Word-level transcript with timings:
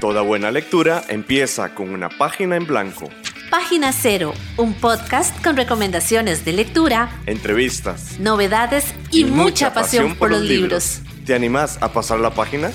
Toda 0.00 0.22
buena 0.22 0.52
lectura 0.52 1.02
empieza 1.08 1.74
con 1.74 1.90
una 1.90 2.08
página 2.08 2.54
en 2.54 2.66
blanco. 2.66 3.08
Página 3.50 3.92
Cero, 3.92 4.32
un 4.56 4.74
podcast 4.74 5.42
con 5.42 5.56
recomendaciones 5.56 6.44
de 6.44 6.52
lectura, 6.52 7.10
entrevistas, 7.26 8.16
novedades 8.20 8.94
y, 9.10 9.24
mucha, 9.24 9.74
pasión, 9.74 10.14
por 10.14 10.30
los 10.30 10.42
libros. 10.42 11.00
¿Te 11.26 11.34
animás 11.34 11.78
a 11.80 11.92
pasar 11.92 12.20
la 12.20 12.30
página? 12.30 12.70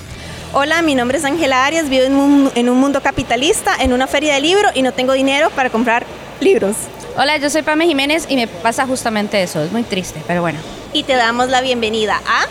Hola, 0.52 0.82
mi 0.82 0.96
nombre 0.96 1.18
es 1.18 1.24
Ángela 1.24 1.66
Arias, 1.66 1.88
vivo 1.88 2.04
en 2.04 2.16
un, 2.16 2.52
en 2.56 2.68
un 2.68 2.78
mundo 2.78 3.02
capitalista, 3.02 3.78
en 3.80 3.94
una 3.94 4.08
feria 4.08 4.34
de 4.34 4.42
libros 4.42 4.74
y 4.76 4.82
no 4.82 4.92
tengo 4.92 5.14
dinero 5.14 5.50
para 5.52 5.70
comprar 5.70 6.06
libros. 6.42 6.76
Hola, 7.16 7.38
yo 7.38 7.50
soy 7.50 7.62
Pame 7.62 7.86
Jiménez 7.86 8.26
y 8.28 8.36
me 8.36 8.48
pasa 8.48 8.86
justamente 8.86 9.42
eso, 9.42 9.64
es 9.64 9.72
muy 9.72 9.84
triste, 9.84 10.22
pero 10.28 10.42
bueno. 10.42 10.60
Y 10.92 11.04
te 11.04 11.14
damos 11.14 11.48
la 11.48 11.62
bienvenida 11.62 12.22
a 12.28 12.48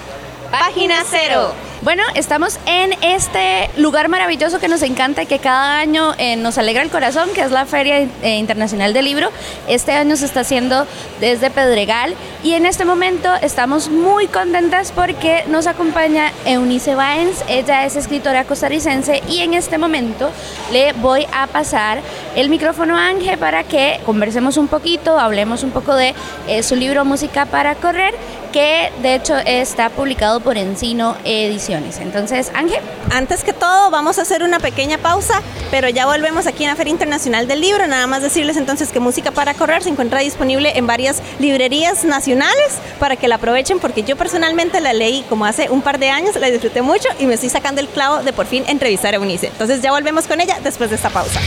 Página 0.50 1.04
Cero. 1.11 1.52
Bueno, 1.82 2.04
estamos 2.14 2.60
en 2.66 2.92
este 3.02 3.68
lugar 3.77 4.09
maravilloso 4.09 4.60
que 4.60 4.68
nos 4.68 4.82
encanta 4.82 5.24
y 5.24 5.27
que 5.27 5.40
cada 5.40 5.80
año 5.80 6.14
eh, 6.16 6.36
nos 6.36 6.56
alegra 6.56 6.80
el 6.80 6.90
corazón, 6.90 7.30
que 7.34 7.40
es 7.40 7.50
la 7.50 7.66
Feria 7.66 7.98
eh, 8.23 8.36
Internacional 8.36 8.92
del 8.92 9.04
Libro. 9.04 9.30
Este 9.66 9.90
año 9.90 10.14
se 10.14 10.26
está 10.26 10.40
haciendo 10.40 10.87
desde 11.18 11.50
Pedregal 11.50 12.14
y 12.45 12.52
en 12.52 12.66
este 12.66 12.84
momento 12.84 13.28
estamos 13.42 13.88
muy 13.88 14.28
contentas 14.28 14.92
porque 14.92 15.42
nos 15.48 15.66
acompaña 15.66 16.30
Eunice 16.45 16.95
Baens. 16.95 17.45
Ella 17.48 17.84
es 17.84 17.96
escritora 17.96 18.45
costarricense 18.45 19.20
y 19.28 19.40
en 19.40 19.52
este 19.52 19.76
momento 19.76 20.30
le 20.70 20.92
voy 20.92 21.26
a 21.32 21.48
pasar 21.48 22.01
el 22.37 22.48
micrófono 22.48 22.96
a 22.96 23.09
Ángel 23.09 23.38
para 23.38 23.64
que 23.64 23.98
conversemos 24.06 24.56
un 24.56 24.68
poquito, 24.68 25.18
hablemos 25.18 25.64
un 25.64 25.73
poco 25.73 25.96
de 25.96 26.14
eh, 26.46 26.62
su 26.62 26.76
libro 26.76 27.04
Música 27.04 27.45
para 27.46 27.74
Correr, 27.74 28.14
que 28.52 28.92
de 29.02 29.16
hecho 29.16 29.37
está 29.38 29.88
publicado 29.90 30.38
por 30.38 30.56
Encino 30.56 31.16
Edición. 31.24 31.71
Entonces, 31.74 32.50
Ángel. 32.54 32.80
Antes 33.10 33.44
que 33.44 33.52
todo, 33.52 33.90
vamos 33.90 34.18
a 34.18 34.22
hacer 34.22 34.42
una 34.42 34.58
pequeña 34.58 34.98
pausa, 34.98 35.42
pero 35.70 35.88
ya 35.88 36.06
volvemos 36.06 36.46
aquí 36.46 36.64
en 36.64 36.70
la 36.70 36.76
Feria 36.76 36.90
Internacional 36.90 37.48
del 37.48 37.60
Libro. 37.60 37.87
Nada 37.87 38.06
más 38.06 38.20
decirles 38.20 38.56
entonces 38.56 38.90
que 38.90 39.01
Música 39.01 39.30
para 39.30 39.54
Correr 39.54 39.82
se 39.82 39.88
encuentra 39.88 40.20
disponible 40.20 40.73
en 40.76 40.87
varias 40.87 41.23
librerías 41.38 42.04
nacionales 42.04 42.79
para 42.98 43.16
que 43.16 43.29
la 43.29 43.37
aprovechen, 43.37 43.79
porque 43.79 44.02
yo 44.02 44.16
personalmente 44.16 44.80
la 44.80 44.92
leí 44.92 45.24
como 45.29 45.46
hace 45.46 45.70
un 45.70 45.82
par 45.82 45.98
de 45.98 46.10
años, 46.10 46.37
la 46.37 46.51
disfruté 46.51 46.82
mucho 46.82 47.09
y 47.18 47.26
me 47.26 47.34
estoy 47.34 47.48
sacando 47.48 47.80
el 47.80 47.88
clavo 47.88 48.23
de 48.23 48.32
por 48.32 48.46
fin 48.46 48.64
entrevistar 48.68 49.14
a 49.14 49.16
Eunice. 49.16 49.46
Entonces, 49.46 49.80
ya 49.80 49.92
volvemos 49.92 50.26
con 50.26 50.40
ella 50.40 50.59
después 50.62 50.90
de 50.90 50.96
esta 50.96 51.10
pausa. 51.10 51.40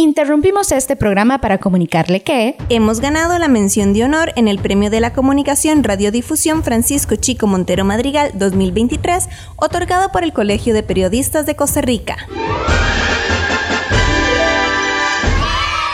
Interrumpimos 0.00 0.70
este 0.70 0.94
programa 0.94 1.40
para 1.40 1.58
comunicarle 1.58 2.22
que 2.22 2.54
hemos 2.68 3.00
ganado 3.00 3.36
la 3.36 3.48
mención 3.48 3.92
de 3.92 4.04
honor 4.04 4.32
en 4.36 4.46
el 4.46 4.60
Premio 4.60 4.90
de 4.90 5.00
la 5.00 5.12
Comunicación 5.12 5.82
Radiodifusión 5.82 6.62
Francisco 6.62 7.16
Chico 7.16 7.48
Montero 7.48 7.84
Madrigal 7.84 8.30
2023, 8.34 9.28
otorgado 9.56 10.12
por 10.12 10.22
el 10.22 10.32
Colegio 10.32 10.72
de 10.72 10.84
Periodistas 10.84 11.46
de 11.46 11.56
Costa 11.56 11.80
Rica. 11.80 12.16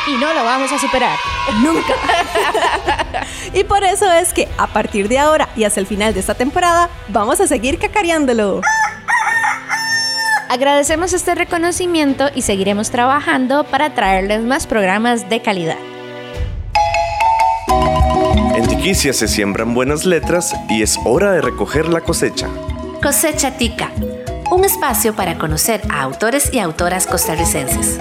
Y 0.07 0.19
no 0.19 0.35
lo 0.35 0.45
vamos 0.45 0.71
a 0.71 0.79
superar. 0.79 1.19
Nunca. 1.63 1.95
y 3.55 3.65
por 3.65 3.85
eso 3.85 4.13
es 4.13 4.35
que 4.35 4.49
a 4.59 4.67
partir 4.67 5.09
de 5.09 5.19
ahora 5.19 5.49
y 5.57 5.65
hasta 5.65 5.81
el 5.81 5.87
final 5.87 6.13
de 6.13 6.21
esta 6.21 6.35
temporada, 6.35 6.91
vamos 7.09 7.41
a 7.41 7.47
seguir 7.47 7.79
cacareándolo. 7.79 8.61
Agradecemos 10.49 11.13
este 11.13 11.35
reconocimiento 11.35 12.27
y 12.35 12.43
seguiremos 12.43 12.91
trabajando 12.91 13.65
para 13.65 13.95
traerles 13.95 14.43
más 14.43 14.67
programas 14.67 15.29
de 15.29 15.41
calidad. 15.41 15.79
En 18.55 18.67
Tiquicia 18.67 19.13
se 19.13 19.27
siembran 19.27 19.75
buenas 19.75 20.05
letras 20.05 20.55
y 20.69 20.83
es 20.83 20.99
hora 21.05 21.33
de 21.33 21.41
recoger 21.41 21.89
la 21.89 22.01
cosecha. 22.01 22.49
Cosecha 23.03 23.57
Tica, 23.57 23.91
un 24.51 24.65
espacio 24.65 25.15
para 25.15 25.39
conocer 25.39 25.83
a 25.91 26.03
autores 26.03 26.53
y 26.53 26.59
autoras 26.59 27.07
costarricenses. 27.07 27.99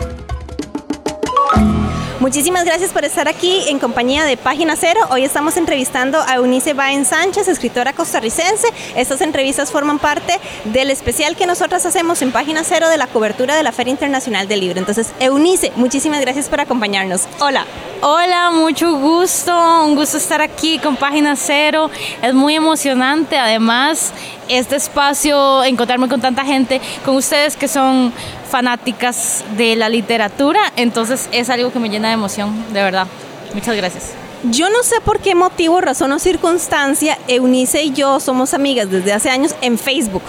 Muchísimas 2.24 2.64
gracias 2.64 2.94
por 2.94 3.04
estar 3.04 3.28
aquí 3.28 3.66
en 3.68 3.80
compañía 3.80 4.24
de 4.24 4.38
Página 4.38 4.78
Cero. 4.78 5.02
Hoy 5.10 5.26
estamos 5.26 5.58
entrevistando 5.58 6.22
a 6.22 6.36
Eunice 6.36 6.74
Baen 6.74 7.04
Sánchez, 7.04 7.50
escritora 7.50 7.92
costarricense. 7.92 8.66
Estas 8.96 9.20
entrevistas 9.20 9.74
forman 9.74 10.00
parte 10.00 10.40
del 10.64 10.90
especial 10.90 11.36
que 11.36 11.46
nosotros 11.46 11.86
hacemos 11.86 12.22
en 12.22 12.32
Página 12.32 12.64
Cero 12.64 12.88
de 12.88 12.96
la 12.96 13.08
cobertura 13.08 13.58
de 13.58 13.64
la 13.64 13.74
Feria 13.74 13.92
Internacional 13.92 14.48
del 14.48 14.62
Libro. 14.62 14.80
Entonces, 14.80 15.12
Eunice, 15.20 15.74
muchísimas 15.76 16.22
gracias 16.22 16.48
por 16.48 16.62
acompañarnos. 16.62 17.24
Hola. 17.42 17.66
Hola, 18.00 18.52
mucho 18.52 18.96
gusto. 18.96 19.84
Un 19.84 19.96
gusto 19.96 20.16
estar 20.16 20.42
aquí 20.42 20.80
con 20.80 20.96
Página 20.96 21.36
Cero. 21.36 21.90
Es 22.22 22.34
muy 22.34 22.56
emocionante. 22.56 23.38
Además, 23.38 24.14
este 24.48 24.78
espacio, 24.78 25.64
encontrarme 25.66 26.08
con 26.08 26.22
tanta 26.22 26.46
gente, 26.46 26.80
con 27.04 27.18
ustedes 27.18 27.58
que 27.58 27.68
son 27.68 28.14
fanáticas 28.54 29.44
de 29.58 29.76
la 29.76 29.90
literatura, 29.90 30.62
entonces 30.76 31.28
es 31.32 31.50
algo 31.50 31.74
que 31.74 31.80
me 31.80 31.90
llena 31.90 32.10
de 32.10 32.14
emoción, 32.14 32.54
de 32.72 32.84
verdad. 32.84 33.08
Muchas 33.56 33.76
gracias. 33.76 34.12
Yo 34.44 34.70
no 34.70 34.84
sé 34.84 35.02
por 35.02 35.20
qué 35.22 35.34
motivo, 35.34 35.82
razón 35.82 36.12
o 36.12 36.20
circunstancia, 36.20 37.18
Eunice 37.28 37.82
y 37.82 37.94
yo 37.94 38.20
somos 38.20 38.54
amigas 38.54 38.92
desde 38.92 39.12
hace 39.12 39.32
años 39.32 39.56
en 39.62 39.80
Facebook. 39.80 40.22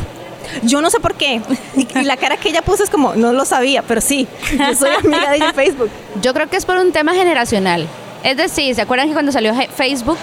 Yo 0.63 0.81
no 0.81 0.89
sé 0.89 1.01
por 1.01 1.17
qué. 1.17 1.43
Y, 1.77 2.05
la 2.05 2.17
cara 2.17 2.39
que 2.39 2.49
ella 2.49 2.63
puso 2.63 2.83
es 2.83 2.89
como, 2.89 3.15
no 3.15 3.35
lo 3.35 3.45
sabía, 3.45 3.83
pero 3.83 4.01
sí, 4.01 4.27
yo 4.53 4.75
soy 4.75 4.93
amiga 5.05 5.29
de 5.29 5.37
ella 5.37 5.49
en 5.51 5.55
Facebook. 5.55 5.91
Yo 6.23 6.33
creo 6.33 6.49
que 6.49 6.57
es 6.57 6.65
por 6.65 6.79
un 6.79 6.93
tema 6.93 7.13
generacional. 7.13 7.87
Es 8.23 8.39
decir, 8.39 8.75
¿se 8.75 8.81
acuerdan 8.81 9.09
que 9.09 9.13
cuando 9.13 9.33
salió 9.33 9.53
Facebook 9.77 10.17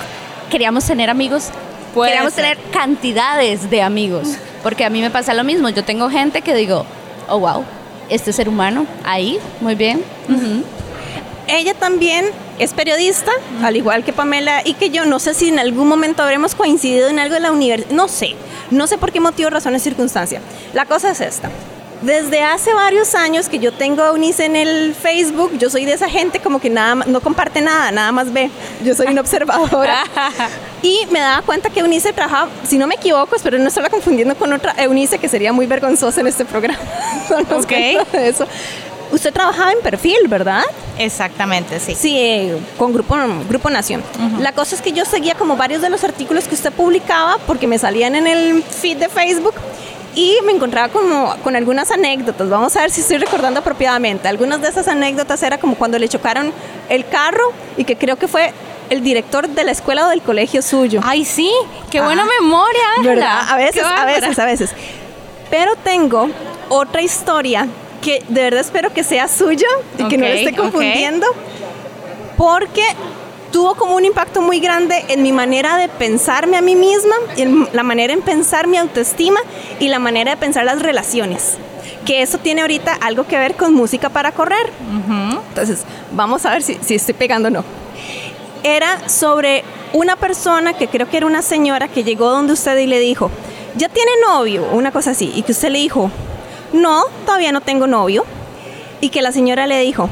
queríamos 0.49 0.85
tener 0.85 1.11
amigos? 1.11 1.49
queríamos 1.93 2.33
tener 2.33 2.57
cantidades 2.71 3.69
de 3.69 3.83
amigos. 3.83 4.37
Porque 4.63 4.85
a 4.85 4.89
mí 4.89 5.01
me 5.01 5.11
pasa 5.11 5.35
lo 5.35 5.43
mismo. 5.43 5.69
Yo 5.69 5.83
tengo 5.83 6.09
gente 6.09 6.41
que 6.41 6.55
digo, 6.55 6.83
oh, 7.27 7.39
wow, 7.39 7.63
este 8.11 8.33
ser 8.33 8.47
humano 8.47 8.85
ahí, 9.03 9.39
muy 9.61 9.75
bien. 9.75 10.03
Ella 11.47 11.73
también 11.73 12.25
es 12.59 12.73
periodista, 12.73 13.31
al 13.63 13.75
igual 13.75 14.03
que 14.03 14.13
Pamela 14.13 14.61
y 14.63 14.75
que 14.75 14.89
yo. 14.89 15.05
No 15.05 15.19
sé 15.19 15.33
si 15.33 15.49
en 15.49 15.59
algún 15.59 15.87
momento 15.87 16.21
habremos 16.21 16.53
coincidido 16.53 17.09
en 17.09 17.19
algo 17.19 17.33
de 17.33 17.41
la 17.41 17.51
universidad. 17.51 17.91
No 17.91 18.07
sé. 18.07 18.35
No 18.69 18.87
sé 18.87 18.97
por 18.97 19.11
qué 19.11 19.19
motivo, 19.19 19.49
razón 19.49 19.75
o 19.75 19.79
circunstancia. 19.79 20.39
La 20.73 20.85
cosa 20.85 21.11
es 21.11 21.19
esta. 21.19 21.49
Desde 22.01 22.41
hace 22.41 22.73
varios 22.73 23.13
años 23.13 23.47
que 23.47 23.59
yo 23.59 23.71
tengo 23.71 24.01
a 24.01 24.11
Unice 24.11 24.45
en 24.45 24.55
el 24.55 24.95
Facebook, 24.95 25.51
yo 25.59 25.69
soy 25.69 25.85
de 25.85 25.93
esa 25.93 26.09
gente 26.09 26.39
como 26.39 26.59
que 26.59 26.69
nada 26.69 26.95
no 26.95 27.21
comparte 27.21 27.61
nada, 27.61 27.91
nada 27.91 28.11
más 28.11 28.33
ve. 28.33 28.49
Yo 28.83 28.95
soy 28.95 29.07
una 29.07 29.21
observadora. 29.21 30.03
y 30.81 31.05
me 31.11 31.19
daba 31.19 31.43
cuenta 31.43 31.69
que 31.69 31.81
Eunice 31.81 32.11
trabajaba, 32.11 32.49
si 32.67 32.79
no 32.79 32.87
me 32.87 32.95
equivoco, 32.95 33.35
espero 33.35 33.59
no 33.59 33.67
estarla 33.67 33.89
confundiendo 33.89 34.35
con 34.35 34.51
otra 34.51 34.73
Eunice 34.77 35.19
que 35.19 35.29
sería 35.29 35.53
muy 35.53 35.67
vergonzosa 35.67 36.21
en 36.21 36.27
este 36.27 36.43
programa. 36.43 36.79
ok. 37.55 37.71
Eso. 38.13 38.47
Usted 39.11 39.31
trabajaba 39.31 39.71
en 39.73 39.81
perfil, 39.81 40.17
¿verdad? 40.27 40.63
Exactamente, 40.97 41.79
sí. 41.79 41.93
Sí, 41.93 42.17
eh, 42.17 42.57
con 42.77 42.93
Grupo, 42.93 43.15
Grupo 43.47 43.69
Nación. 43.69 44.01
La 44.39 44.53
cosa 44.53 44.73
es 44.73 44.81
que 44.81 44.93
yo 44.93 45.05
seguía 45.05 45.35
como 45.35 45.55
varios 45.55 45.81
de 45.81 45.89
los 45.89 46.03
artículos 46.03 46.47
que 46.47 46.55
usted 46.55 46.71
publicaba 46.71 47.37
porque 47.45 47.67
me 47.67 47.77
salían 47.77 48.15
en 48.15 48.25
el 48.25 48.63
feed 48.63 48.97
de 48.97 49.09
Facebook 49.09 49.53
y 50.15 50.37
me 50.45 50.51
encontraba 50.51 50.89
como 50.89 51.35
con 51.43 51.55
algunas 51.55 51.91
anécdotas. 51.91 52.49
Vamos 52.49 52.75
a 52.75 52.81
ver 52.81 52.91
si 52.91 53.01
estoy 53.01 53.17
recordando 53.17 53.59
apropiadamente. 53.59 54.27
Algunas 54.27 54.61
de 54.61 54.69
esas 54.69 54.87
anécdotas 54.87 55.41
era 55.43 55.57
como 55.57 55.75
cuando 55.75 55.97
le 55.97 56.09
chocaron 56.09 56.51
el 56.89 57.07
carro 57.07 57.51
y 57.77 57.85
que 57.85 57.95
creo 57.95 58.17
que 58.17 58.27
fue 58.27 58.53
el 58.89 59.01
director 59.01 59.47
de 59.47 59.63
la 59.63 59.71
escuela 59.71 60.07
o 60.07 60.09
del 60.09 60.21
colegio 60.21 60.61
suyo. 60.61 60.99
Ay, 61.03 61.23
sí, 61.23 61.51
qué 61.89 62.01
buena 62.01 62.25
memoria. 62.25 62.81
¿Verdad? 63.01 63.49
A 63.49 63.55
veces, 63.55 63.83
a 63.83 64.05
veces, 64.05 64.37
a 64.37 64.45
veces. 64.45 64.71
Pero 65.49 65.75
tengo 65.77 66.29
otra 66.69 67.01
historia 67.01 67.67
que 68.01 68.23
de 68.27 68.41
verdad 68.41 68.59
espero 68.59 68.91
que 68.91 69.03
sea 69.03 69.27
suya 69.27 69.67
y 69.97 70.07
que 70.07 70.17
no 70.17 70.25
le 70.25 70.43
esté 70.43 70.55
confundiendo. 70.55 71.25
Porque 72.37 72.83
tuvo 73.51 73.75
como 73.75 73.95
un 73.95 74.05
impacto 74.05 74.41
muy 74.41 74.59
grande 74.59 75.05
en 75.09 75.21
mi 75.21 75.31
manera 75.31 75.77
de 75.77 75.89
pensarme 75.89 76.57
a 76.57 76.61
mí 76.61 76.75
misma, 76.75 77.15
en 77.37 77.67
la 77.73 77.83
manera 77.83 78.13
en 78.13 78.21
pensar 78.21 78.67
mi 78.67 78.77
autoestima 78.77 79.39
y 79.79 79.87
la 79.87 79.99
manera 79.99 80.31
de 80.31 80.37
pensar 80.37 80.65
las 80.65 80.81
relaciones. 80.81 81.57
Que 82.05 82.21
eso 82.21 82.37
tiene 82.39 82.61
ahorita 82.61 82.97
algo 83.01 83.27
que 83.27 83.37
ver 83.37 83.55
con 83.55 83.73
música 83.73 84.09
para 84.09 84.31
correr. 84.31 84.71
Entonces, 85.49 85.83
vamos 86.11 86.45
a 86.45 86.51
ver 86.51 86.63
si, 86.63 86.77
si 86.81 86.95
estoy 86.95 87.13
pegando 87.13 87.49
o 87.49 87.51
no. 87.51 87.63
Era 88.63 89.07
sobre 89.09 89.63
una 89.93 90.15
persona 90.15 90.73
que 90.73 90.87
creo 90.87 91.09
que 91.09 91.17
era 91.17 91.25
una 91.25 91.41
señora 91.41 91.87
que 91.87 92.03
llegó 92.03 92.29
donde 92.29 92.53
usted 92.53 92.77
y 92.77 92.87
le 92.87 92.99
dijo, 92.99 93.29
ya 93.75 93.89
tiene 93.89 94.11
novio, 94.27 94.65
una 94.71 94.91
cosa 94.91 95.11
así, 95.11 95.31
y 95.35 95.43
que 95.43 95.51
usted 95.51 95.69
le 95.69 95.79
dijo, 95.79 96.09
no, 96.73 97.03
todavía 97.25 97.51
no 97.51 97.61
tengo 97.61 97.87
novio. 97.87 98.25
Y 98.99 99.09
que 99.09 99.21
la 99.21 99.31
señora 99.31 99.65
le 99.65 99.79
dijo, 99.81 100.09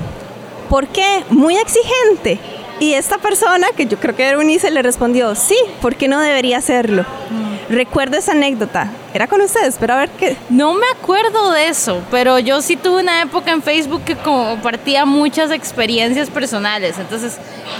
¿por 0.69 0.88
qué? 0.88 1.24
Muy 1.30 1.58
exigente. 1.58 2.40
Y 2.80 2.94
esta 2.94 3.18
persona, 3.18 3.68
que 3.76 3.86
yo 3.86 3.98
creo 4.00 4.16
que 4.16 4.24
era 4.24 4.38
Unice, 4.38 4.72
le 4.72 4.81
respondió, 4.81 5.36
sí, 5.36 5.58
¿por 5.81 5.96
qué 5.96 6.08
no 6.08 6.20
debería 6.22 6.60
hacerlo? 6.60 7.04
Mm. 7.30 7.74
Recuerdo 7.74 8.18
esa 8.18 8.31
anécdota. 8.31 8.90
Era 9.14 9.28
con 9.28 9.42
ustedes, 9.42 9.76
pero 9.80 9.94
a 9.94 9.98
ver 9.98 10.10
qué. 10.12 10.38
No 10.50 10.74
me 10.74 10.86
acuerdo 10.88 11.52
de 11.52 11.68
eso, 11.68 12.02
pero 12.10 12.40
yo 12.40 12.62
sí 12.62 12.78
tuve 12.78 13.02
una 13.02 13.22
época 13.22 13.52
en 13.52 13.62
Facebook 13.62 14.04
que 14.06 14.16
compartía 14.16 15.06
muchas 15.06 15.52
experiencias 15.52 16.30
personales. 16.30 16.98
Entonces, 16.98 17.38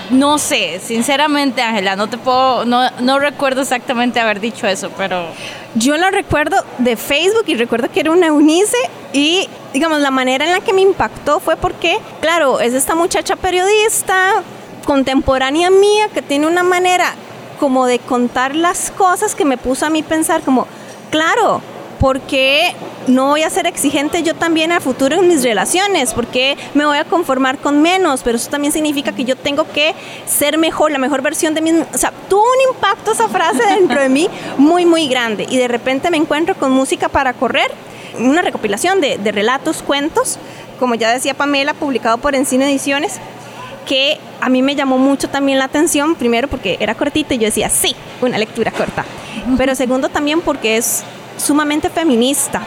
no 0.10 0.38
sé, 0.38 0.82
sinceramente, 0.84 1.62
Ángela, 1.62 1.96
no 1.96 2.08
te 2.08 2.18
puedo, 2.18 2.66
no, 2.66 2.90
no 3.00 3.20
recuerdo 3.20 3.62
exactamente 3.62 4.20
haber 4.20 4.40
dicho 4.40 4.68
eso, 4.68 4.92
pero... 4.98 5.28
Yo 5.76 5.98
lo 5.98 6.10
recuerdo 6.10 6.58
de 6.80 6.98
Facebook 6.98 7.44
y 7.46 7.56
recuerdo 7.56 7.92
que 7.92 8.00
era 8.00 8.12
una 8.12 8.28
Eunice 8.28 8.78
y, 9.14 9.48
digamos, 9.72 10.02
la 10.02 10.10
manera 10.10 10.46
en 10.46 10.52
la 10.52 10.62
que 10.62 10.74
me 10.74 10.82
impactó 10.82 11.40
fue 11.40 11.58
porque, 11.58 12.00
claro, 12.22 12.60
es 12.60 12.74
esta 12.74 12.96
muchacha 12.96 13.36
periodista 13.36 14.44
contemporánea 14.86 15.70
mía 15.70 16.08
que 16.14 16.22
tiene 16.22 16.48
una 16.48 16.64
manera 16.64 17.14
como 17.60 17.86
de 17.86 18.00
contar 18.00 18.56
las 18.56 18.92
cosas 18.92 19.36
que 19.36 19.46
me 19.46 19.58
puso 19.58 19.86
a 19.86 19.90
mí 19.90 20.02
pensar 20.02 20.42
como, 20.42 20.66
claro, 21.12 21.62
porque 22.00 22.74
no 23.08 23.28
voy 23.28 23.44
a 23.44 23.50
ser 23.50 23.68
exigente 23.68 24.24
yo 24.24 24.34
también 24.34 24.72
a 24.72 24.80
futuro 24.80 25.18
en 25.18 25.28
mis 25.28 25.44
relaciones, 25.44 26.14
porque 26.14 26.58
me 26.74 26.86
voy 26.86 26.98
a 26.98 27.04
conformar 27.04 27.58
con 27.58 27.82
menos, 27.82 28.22
pero 28.24 28.38
eso 28.38 28.50
también 28.50 28.72
significa 28.72 29.12
que 29.12 29.26
yo 29.26 29.36
tengo 29.36 29.68
que 29.72 29.94
ser 30.26 30.58
mejor, 30.58 30.92
la 30.92 30.98
mejor 30.98 31.22
versión 31.22 31.54
de 31.54 31.62
mí. 31.62 31.72
O 31.72 31.98
sea, 31.98 32.14
tuvo 32.30 32.42
un 32.44 32.76
impacto 32.76 33.12
esa 33.12 33.28
frase 33.28 33.62
dentro 33.76 34.00
de 34.00 34.10
mí 34.10 34.30
muy, 34.58 34.86
muy 34.86 35.08
grande. 35.08 35.46
Y 35.50 35.58
de 35.58 35.68
repente 35.68 36.10
me 36.10 36.18
encuentro 36.18 36.56
con 36.56 36.72
música 36.72 37.10
para 37.10 37.34
correr, 37.34 37.72
una 38.18 38.42
recopilación 38.42 39.02
de, 39.02 39.18
de 39.18 39.32
relatos, 39.32 39.84
cuentos, 39.84 40.38
como 40.80 40.96
ya 40.96 41.12
decía 41.12 41.34
Pamela, 41.34 41.74
publicado 41.74 42.18
por 42.20 42.36
Encino 42.36 42.64
Ediciones 42.64 43.20
que 43.90 44.20
a 44.40 44.50
mí 44.50 44.62
me 44.62 44.76
llamó 44.76 45.00
mucho 45.00 45.30
también 45.30 45.58
la 45.58 45.66
atención, 45.66 46.14
primero 46.14 46.48
porque 46.48 46.78
era 46.80 46.94
cortita 46.94 47.34
y 47.34 47.40
yo 47.40 47.46
decía, 47.46 47.70
sí, 47.70 47.96
una 48.22 48.38
lectura 48.38 48.70
corta, 48.70 49.04
pero 49.58 49.74
segundo 49.74 50.10
también 50.10 50.42
porque 50.42 50.78
es 50.78 51.04
sumamente 51.38 51.90
feminista, 51.90 52.62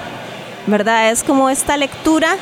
¿verdad? 0.67 1.13
Es 1.13 1.23
como 1.23 1.49
esta 1.49 1.77
lectura 1.77 2.37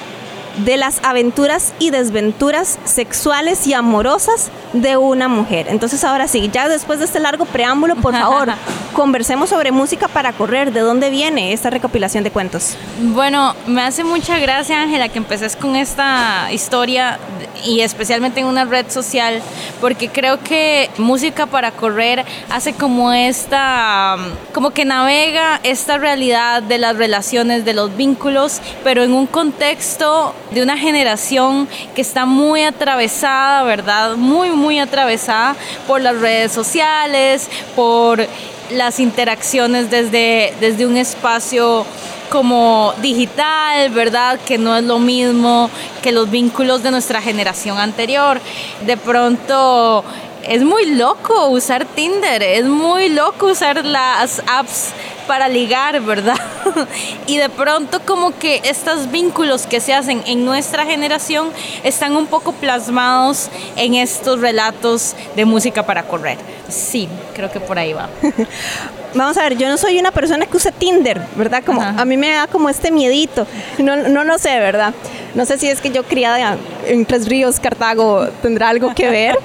de 0.65 0.79
las 0.79 1.05
aventuras 1.05 1.75
y 1.79 1.91
desventuras 1.91 2.79
sexuales 2.85 3.67
y 3.67 3.75
amorosas 3.75 4.51
de 4.73 4.97
una 4.97 5.29
mujer. 5.29 5.67
Entonces 5.69 6.03
ahora 6.03 6.27
sí, 6.27 6.51
ya 6.53 6.69
después 6.69 6.99
de 6.99 7.05
este 7.05 7.21
largo 7.21 7.45
preámbulo, 7.45 7.97
por 7.97 8.15
favor, 8.15 8.49
conversemos 8.95 9.51
sobre 9.51 9.73
música 9.73 10.09
para 10.09 10.33
correr. 10.33 10.73
¿De 10.73 10.81
dónde 10.81 11.11
viene 11.11 11.53
esta 11.53 11.71
recopilación 11.71 12.25
de 12.25 12.31
cuentos? 12.31 12.77
Bueno, 13.01 13.55
me 13.67 13.83
hace 13.83 14.05
mucha 14.05 14.39
gracia, 14.39 14.81
Ángela, 14.81 15.09
que 15.09 15.19
empeces 15.19 15.55
con 15.57 15.77
esta 15.77 16.53
historia 16.53 17.19
y 17.65 17.81
especialmente 17.81 18.41
en 18.41 18.47
una 18.47 18.65
red 18.65 18.91
social, 18.91 19.43
porque 19.81 20.09
creo 20.09 20.43
que 20.43 20.91
música 20.99 21.47
para 21.47 21.73
correr 21.73 22.25
hace 22.49 22.73
como 22.73 23.13
esta, 23.13 24.17
como 24.53 24.71
que 24.71 24.85
navega 24.85 25.61
esta 25.63 25.99
realidad 25.99 26.63
de 26.63 26.79
las 26.79 26.97
relaciones, 26.97 27.65
de 27.65 27.75
los 27.75 27.97
vínculos, 27.97 28.61
pero 28.85 29.03
en 29.03 29.13
un 29.13 29.27
contexto 29.27 30.35
de 30.51 30.63
una 30.63 30.77
generación 30.77 31.69
que 31.95 32.01
está 32.01 32.27
muy 32.27 32.63
atravesada, 32.63 33.63
¿verdad? 33.63 34.17
Muy, 34.17 34.51
muy 34.51 34.79
atravesada 34.79 35.57
por 35.87 36.01
las 36.01 36.19
redes 36.19 36.53
sociales, 36.53 37.49
por 37.77 38.27
las 38.71 39.01
interacciones 39.01 39.91
desde, 39.91 40.55
desde 40.61 40.87
un 40.87 40.97
espacio 40.97 41.85
como 42.31 42.95
digital, 43.03 43.91
¿verdad? 43.91 44.41
Que 44.47 44.57
no 44.57 44.77
es 44.77 44.85
lo 44.85 44.99
mismo 44.99 45.69
que 46.01 46.13
los 46.13 46.31
vínculos 46.31 46.83
de 46.83 46.91
nuestra 46.91 47.21
generación 47.21 47.79
anterior. 47.79 48.41
De 48.87 48.97
pronto 48.97 50.05
es 50.47 50.63
muy 50.63 50.87
loco 50.87 51.49
usar 51.49 51.85
Tinder, 51.85 52.43
es 52.43 52.65
muy 52.65 53.09
loco 53.09 53.47
usar 53.47 53.85
las 53.85 54.43
apps 54.47 54.91
para 55.27 55.49
ligar, 55.49 56.01
¿verdad? 56.01 56.37
y 57.27 57.37
de 57.37 57.49
pronto 57.49 58.01
como 58.05 58.37
que 58.37 58.61
estos 58.65 59.11
vínculos 59.11 59.67
que 59.67 59.81
se 59.81 59.95
hacen 59.95 60.23
en 60.27 60.45
nuestra 60.45 60.85
generación 60.85 61.51
están 61.85 62.17
un 62.17 62.27
poco 62.27 62.53
plasmados 62.53 63.49
en 63.77 63.95
estos 63.95 64.41
relatos 64.41 65.15
de 65.37 65.45
música 65.45 65.85
para 65.85 66.03
correr. 66.05 66.39
Sí, 66.69 67.09
creo 67.35 67.51
que 67.51 67.61
por 67.61 67.79
ahí 67.79 67.93
va. 67.93 68.09
Vamos 69.15 69.37
a 69.39 69.43
ver, 69.43 69.57
yo 69.57 69.69
no 69.69 69.77
soy 69.77 69.99
una 69.99 70.13
persona 70.13 70.47
que 70.47 70.57
use 70.57 70.71
Tinder, 70.73 71.21
¿verdad? 71.37 71.63
Como 71.65 71.83
a 71.83 72.05
mí 72.05 72.17
me 72.17 72.31
da 72.31 72.47
como 72.47 72.69
este 72.69 72.93
miedito. 72.93 73.47
No, 73.79 73.97
no 73.97 74.25
lo 74.25 74.39
sé, 74.39 74.59
¿verdad? 74.61 74.95
No 75.35 75.45
sé 75.45 75.59
si 75.59 75.69
es 75.69 75.81
que 75.81 75.91
yo 75.91 76.05
criada 76.05 76.57
en 76.91 77.07
Tres 77.07 77.29
Ríos, 77.29 77.61
Cartago, 77.61 78.27
tendrá 78.43 78.69
algo 78.69 78.95
que 78.95 79.09
ver. 79.09 79.39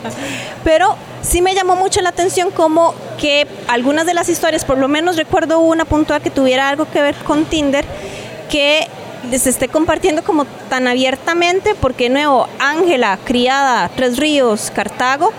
Pero 0.64 0.96
sí 1.22 1.42
me 1.42 1.54
llamó 1.54 1.76
mucho 1.76 2.02
la 2.02 2.10
atención 2.10 2.52
como 2.52 2.94
que 3.20 3.48
algunas 3.68 4.06
de 4.06 4.14
las 4.14 4.30
historias, 4.30 4.66
por 4.66 4.78
lo 4.78 4.88
menos 4.88 5.16
recuerdo 5.16 5.60
una 5.60 5.86
puntual 5.86 6.22
que 6.22 6.30
tuviera 6.30 6.70
algo 6.70 6.86
que 6.92 7.02
ver 7.02 7.16
con 7.16 7.46
Tinder, 7.46 7.86
que 8.50 8.88
se 9.38 9.50
esté 9.50 9.68
compartiendo 9.68 10.24
como 10.24 10.46
tan 10.70 10.88
abiertamente, 10.88 11.76
porque 11.80 12.10
nuevo, 12.10 12.48
Ángela, 12.60 13.18
criada, 13.24 13.90
Tres 13.96 14.18
Ríos, 14.18 14.72
Cartago, 14.74 15.32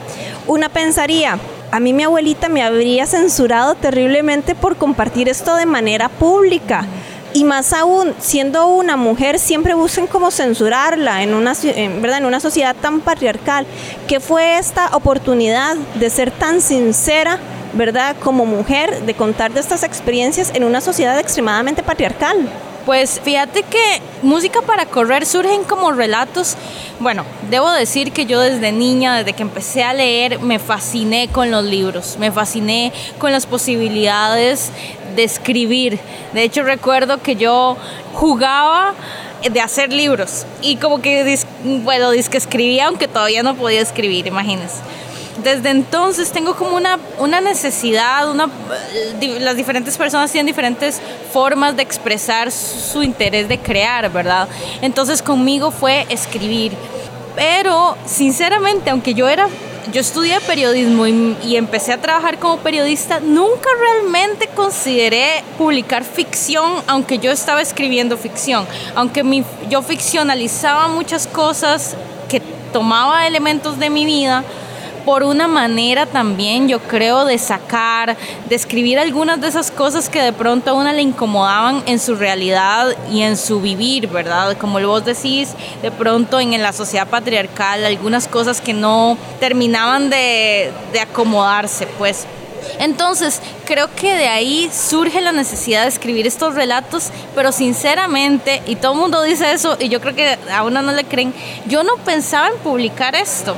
una 0.47 0.69
pensaría, 0.69 1.39
a 1.73 1.81
mí 1.81 1.93
mi 1.93 2.05
abuelita 2.05 2.49
me 2.49 2.63
habría 2.63 3.07
censurado 3.07 3.75
terriblemente 3.75 4.55
por 4.55 4.77
compartir 4.77 5.29
esto 5.29 5.57
de 5.57 5.67
manera 5.67 6.09
pública. 6.09 6.87
Y 7.37 7.45
más 7.45 7.75
aún, 7.75 8.15
siendo 8.19 8.67
una 8.67 8.97
mujer, 8.97 9.39
siempre 9.39 9.75
buscan 9.75 10.07
como 10.07 10.31
censurarla 10.31 11.23
en 11.23 11.35
una, 11.35 11.53
¿verdad? 12.01 12.17
en 12.17 12.25
una 12.25 12.41
sociedad 12.41 12.75
tan 12.75 13.03
patriarcal. 13.03 13.67
¿Qué 14.09 14.21
fue 14.21 14.57
esta 14.57 14.97
oportunidad 14.97 15.77
de 15.97 16.09
ser 16.09 16.31
tan 16.31 16.63
sincera, 16.63 17.39
¿verdad? 17.75 18.17
Como 18.25 18.47
mujer, 18.47 19.03
de 19.03 19.13
contar 19.13 19.53
de 19.53 19.61
estas 19.61 19.83
experiencias 19.83 20.51
en 20.55 20.65
una 20.65 20.81
sociedad 20.81 21.19
extremadamente 21.19 21.83
patriarcal? 21.83 22.49
Pues 22.87 23.21
fíjate 23.23 23.65
que 23.65 24.01
música 24.23 24.63
para 24.63 24.87
correr 24.87 25.27
surgen 25.27 25.65
como 25.65 25.93
relatos. 25.93 26.57
Bueno, 27.01 27.25
debo 27.51 27.71
decir 27.71 28.13
que 28.13 28.25
yo 28.25 28.41
desde 28.41 28.73
niña, 28.73 29.19
desde 29.19 29.35
que 29.35 29.43
empecé 29.43 29.83
a 29.83 29.93
leer, 29.93 30.39
me 30.39 30.59
fasciné 30.59 31.29
con 31.29 31.51
los 31.51 31.65
libros, 31.65 32.17
me 32.19 32.33
fasciné 32.33 32.93
con 33.19 33.33
las 33.33 33.45
posibilidades 33.45 34.71
de 35.17 35.25
escribir. 35.25 35.99
De 36.33 36.43
hecho, 36.43 36.63
recuerdo 36.63 37.21
que 37.23 37.35
yo 37.37 37.77
jugaba 38.13 38.95
de 39.51 39.61
hacer 39.61 39.93
libros 39.93 40.47
y 40.63 40.77
como 40.77 41.01
que, 41.01 41.39
bueno, 41.83 42.11
que 42.11 42.37
escribía 42.37 42.87
aunque 42.87 43.09
todavía 43.09 43.43
no 43.43 43.55
podía 43.55 43.81
escribir, 43.81 44.27
imagínense 44.27 44.83
desde 45.43 45.71
entonces 45.71 46.33
tengo 46.33 46.55
como 46.57 46.77
una, 46.77 46.99
una 47.19 47.41
necesidad, 47.41 48.31
una, 48.31 48.49
las 49.41 49.57
diferentes 49.57 49.97
personas 49.97 50.33
tienen 50.33 50.47
diferentes 50.47 51.01
formas 51.33 51.77
de 51.77 51.83
expresar 51.83 52.51
su 52.51 53.03
interés 53.03 53.49
de 53.49 53.59
crear, 53.59 54.11
¿verdad? 54.11 54.49
Entonces 54.83 55.23
conmigo 55.23 55.71
fue 55.71 56.07
escribir. 56.09 56.73
Pero 57.35 57.97
sinceramente, 58.07 58.89
aunque 58.91 59.13
yo 59.13 59.29
era 59.29 59.49
yo 59.93 60.01
estudié 60.01 60.41
periodismo 60.41 61.07
y, 61.07 61.57
empecé 61.57 61.93
a 61.93 62.01
trabajar 62.01 62.39
como 62.39 62.59
periodista, 62.59 63.21
nunca 63.21 63.69
realmente 63.79 64.49
consideré 64.49 65.45
publicar 65.59 66.05
ficción, 66.05 66.83
aunque 66.87 67.19
yo 67.19 67.31
estaba 67.31 67.63
escribiendo 67.63 68.17
ficción, 68.17 68.67
aunque 68.95 69.23
mi, 69.23 69.45
yo 69.69 69.83
ficcionalizaba 69.83 70.89
muchas 70.89 71.27
cosas 71.27 71.97
que 72.29 72.41
tomaba 72.73 73.27
elementos 73.27 73.79
de 73.79 73.91
mi 73.91 74.05
vida 74.05 74.45
por 75.07 75.23
una 75.23 75.47
manera 75.47 76.05
también, 76.05 76.69
yo 76.69 76.81
creo, 76.81 77.25
de 77.25 77.39
sacar, 77.39 78.17
de 78.49 78.55
escribir 78.57 78.99
algunas 78.99 79.41
de 79.41 79.47
esas 79.47 79.71
cosas 79.71 80.09
que 80.09 80.21
de 80.21 80.33
pronto 80.33 80.73
a 80.73 80.75
una 80.75 80.93
le 80.93 81.01
incomodaban 81.01 81.85
en 81.87 82.01
su 82.01 82.17
realidad 82.17 82.89
y 83.09 83.23
en 83.23 83.37
su 83.37 83.61
vivir, 83.61 84.09
¿verdad? 84.09 84.59
Como 84.59 84.81
vos 84.81 85.05
decís, 85.05 85.51
de 85.81 85.93
pronto 85.93 86.41
en 86.41 86.61
la 86.61 86.73
sociedad 86.73 87.07
patriarcal, 87.07 87.85
algunas 87.85 88.27
cosas 88.27 88.61
que 88.61 88.75
no 88.75 89.17
terminaban 89.39 90.11
de, 90.11 90.73
de 90.93 91.01
acomodarse, 91.01 91.87
pues. 91.99 92.27
Entonces, 92.81 93.41
creo 93.65 93.89
que 93.95 94.13
de 94.13 94.27
ahí 94.27 94.69
surge 94.73 95.21
la 95.21 95.31
necesidad 95.31 95.83
de 95.83 95.89
escribir 95.89 96.27
estos 96.27 96.57
relatos, 96.57 97.11
pero 97.37 97.53
sinceramente, 97.53 98.61
y 98.67 98.75
todo 98.75 98.95
el 98.95 98.99
mundo 98.99 99.23
dice 99.23 99.53
eso, 99.53 99.77
y 99.79 99.89
yo 99.89 100.01
creo 100.01 100.17
que 100.17 100.37
a 100.53 100.65
uno 100.65 100.83
no 100.83 100.91
le 100.91 101.05
creen, 101.05 101.33
yo 101.69 101.85
no 101.85 101.95
pensaba 101.99 102.49
en 102.49 102.57
publicar 102.57 103.15
esto 103.15 103.55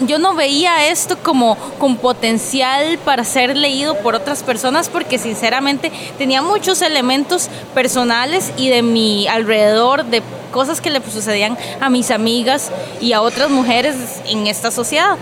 yo 0.00 0.18
no 0.18 0.34
veía 0.34 0.88
esto 0.88 1.18
como 1.18 1.56
con 1.78 1.96
potencial 1.96 2.98
para 3.04 3.24
ser 3.24 3.56
leído 3.56 3.96
por 3.98 4.14
otras 4.14 4.42
personas 4.42 4.88
porque 4.88 5.18
sinceramente 5.18 5.92
tenía 6.18 6.42
muchos 6.42 6.82
elementos 6.82 7.48
personales 7.74 8.52
y 8.56 8.68
de 8.68 8.82
mi 8.82 9.28
alrededor 9.28 10.04
de 10.04 10.22
cosas 10.52 10.80
que 10.80 10.90
le 10.90 11.00
sucedían 11.02 11.56
a 11.80 11.88
mis 11.88 12.10
amigas 12.10 12.70
y 13.00 13.12
a 13.12 13.22
otras 13.22 13.50
mujeres 13.50 13.96
en 14.26 14.46
esta 14.46 14.70
sociedad. 14.70 15.16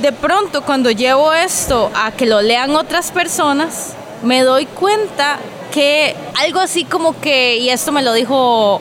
De 0.00 0.12
pronto 0.12 0.62
cuando 0.62 0.90
llevo 0.90 1.32
esto 1.32 1.90
a 1.94 2.12
que 2.12 2.26
lo 2.26 2.42
lean 2.42 2.74
otras 2.76 3.10
personas, 3.10 3.94
me 4.22 4.42
doy 4.42 4.66
cuenta 4.66 5.38
que 5.72 6.14
algo 6.34 6.60
así 6.60 6.84
como 6.84 7.18
que, 7.20 7.58
y 7.58 7.70
esto 7.70 7.92
me 7.92 8.02
lo 8.02 8.12
dijo 8.12 8.80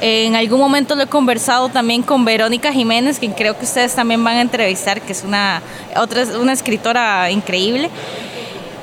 en 0.00 0.34
algún 0.34 0.58
momento 0.58 0.94
lo 0.94 1.02
he 1.02 1.06
conversado 1.06 1.68
también 1.68 2.02
con 2.02 2.24
Verónica 2.24 2.72
Jiménez, 2.72 3.18
quien 3.18 3.32
creo 3.32 3.58
que 3.58 3.64
ustedes 3.64 3.94
también 3.94 4.22
van 4.24 4.36
a 4.36 4.40
entrevistar, 4.40 5.00
que 5.00 5.12
es 5.12 5.24
una, 5.24 5.62
otra, 5.96 6.24
una 6.40 6.52
escritora 6.52 7.30
increíble. 7.30 7.90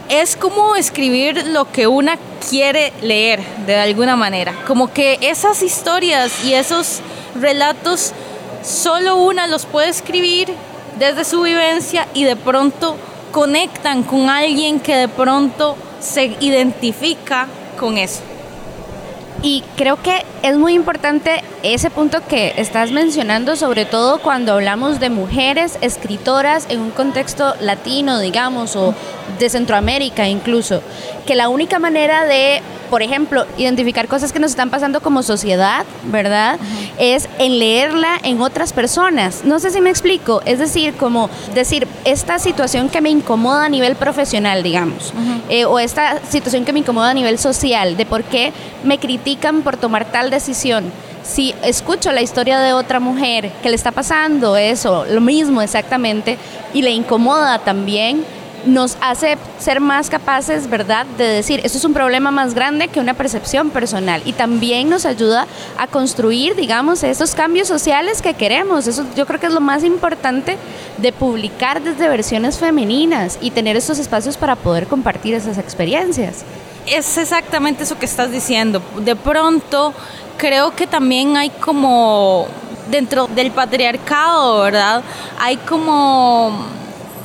Es 0.09 0.35
como 0.35 0.75
escribir 0.75 1.47
lo 1.47 1.69
que 1.71 1.87
una 1.87 2.17
quiere 2.49 2.93
leer 3.01 3.41
de 3.65 3.75
alguna 3.75 4.15
manera. 4.15 4.53
Como 4.65 4.93
que 4.93 5.17
esas 5.21 5.61
historias 5.63 6.45
y 6.45 6.53
esos 6.53 7.01
relatos 7.39 8.13
solo 8.63 9.15
una 9.17 9.47
los 9.47 9.65
puede 9.65 9.89
escribir 9.89 10.53
desde 10.99 11.25
su 11.25 11.41
vivencia 11.41 12.07
y 12.13 12.23
de 12.23 12.35
pronto 12.35 12.95
conectan 13.31 14.03
con 14.03 14.29
alguien 14.29 14.79
que 14.79 14.95
de 14.95 15.07
pronto 15.07 15.75
se 15.99 16.37
identifica 16.39 17.47
con 17.77 17.97
eso. 17.97 18.21
Y 19.43 19.63
creo 19.75 20.01
que 20.01 20.25
es 20.41 20.57
muy 20.57 20.73
importante 20.73 21.43
ese 21.61 21.89
punto 21.89 22.25
que 22.27 22.53
estás 22.57 22.91
mencionando, 22.91 23.55
sobre 23.55 23.85
todo 23.85 24.19
cuando 24.19 24.53
hablamos 24.53 24.99
de 24.99 25.09
mujeres 25.09 25.77
escritoras 25.81 26.65
en 26.69 26.79
un 26.79 26.89
contexto 26.89 27.53
latino, 27.61 28.19
digamos, 28.19 28.75
o 28.75 28.95
de 29.37 29.49
Centroamérica 29.49 30.27
incluso, 30.27 30.81
que 31.27 31.35
la 31.35 31.49
única 31.49 31.77
manera 31.77 32.25
de 32.25 32.61
por 32.89 33.01
ejemplo, 33.01 33.45
identificar 33.57 34.07
cosas 34.07 34.31
que 34.31 34.39
nos 34.39 34.51
están 34.51 34.69
pasando 34.69 35.01
como 35.01 35.23
sociedad, 35.23 35.85
¿verdad? 36.05 36.59
Es 36.97 37.27
en 37.39 37.59
leerla 37.59 38.17
en 38.23 38.41
otras 38.41 38.73
personas. 38.73 39.43
No 39.43 39.59
sé 39.59 39.71
si 39.71 39.81
me 39.81 39.89
explico. 39.89 40.41
Es 40.45 40.59
decir, 40.59 40.93
como 40.93 41.29
decir, 41.53 41.87
esta 42.05 42.39
situación 42.39 42.89
que 42.89 43.01
me 43.01 43.09
incomoda 43.09 43.65
a 43.65 43.69
nivel 43.69 43.95
profesional, 43.95 44.63
digamos, 44.63 45.13
eh, 45.49 45.65
o 45.65 45.79
esta 45.79 46.19
situación 46.29 46.65
que 46.65 46.73
me 46.73 46.79
incomoda 46.79 47.11
a 47.11 47.13
nivel 47.13 47.37
social, 47.37 47.97
de 47.97 48.05
por 48.05 48.23
qué 48.23 48.53
me 48.83 48.97
critican 48.97 49.61
por 49.61 49.77
tomar 49.77 50.05
tal 50.05 50.29
decisión 50.29 50.91
si 51.27 51.53
escucho 51.61 52.11
la 52.11 52.21
historia 52.21 52.59
de 52.59 52.73
otra 52.73 52.99
mujer 52.99 53.51
que 53.61 53.69
le 53.69 53.75
está 53.75 53.91
pasando 53.91 54.55
eso, 54.55 55.05
lo 55.05 55.21
mismo 55.21 55.61
exactamente, 55.61 56.37
y 56.73 56.81
le 56.81 56.91
incomoda 56.91 57.59
también, 57.59 58.23
nos 58.67 58.97
hace 59.01 59.37
ser 59.59 59.79
más 59.79 60.09
capaces, 60.09 60.69
¿verdad?, 60.69 61.05
de 61.17 61.25
decir, 61.25 61.61
esto 61.63 61.77
es 61.77 61.85
un 61.85 61.93
problema 61.93 62.31
más 62.31 62.53
grande 62.53 62.87
que 62.89 62.99
una 62.99 63.13
percepción 63.13 63.69
personal 63.69 64.21
y 64.25 64.33
también 64.33 64.89
nos 64.89 65.05
ayuda 65.05 65.47
a 65.77 65.87
construir, 65.87 66.55
digamos, 66.55 67.03
esos 67.03 67.33
cambios 67.33 67.67
sociales 67.67 68.21
que 68.21 68.33
queremos. 68.33 68.87
Eso 68.87 69.05
yo 69.15 69.25
creo 69.25 69.39
que 69.39 69.47
es 69.47 69.53
lo 69.53 69.61
más 69.61 69.83
importante 69.83 70.57
de 70.97 71.11
publicar 71.11 71.81
desde 71.81 72.07
versiones 72.07 72.57
femeninas 72.57 73.37
y 73.41 73.51
tener 73.51 73.77
estos 73.77 73.99
espacios 73.99 74.37
para 74.37 74.55
poder 74.55 74.87
compartir 74.87 75.33
esas 75.33 75.57
experiencias. 75.57 76.43
Es 76.85 77.17
exactamente 77.17 77.83
eso 77.83 77.97
que 77.97 78.05
estás 78.05 78.31
diciendo. 78.31 78.81
De 79.03 79.15
pronto, 79.15 79.93
creo 80.37 80.75
que 80.75 80.87
también 80.87 81.35
hay 81.35 81.49
como 81.49 82.47
dentro 82.89 83.27
del 83.27 83.51
patriarcado, 83.51 84.61
¿verdad? 84.61 85.03
Hay 85.39 85.57
como 85.57 86.65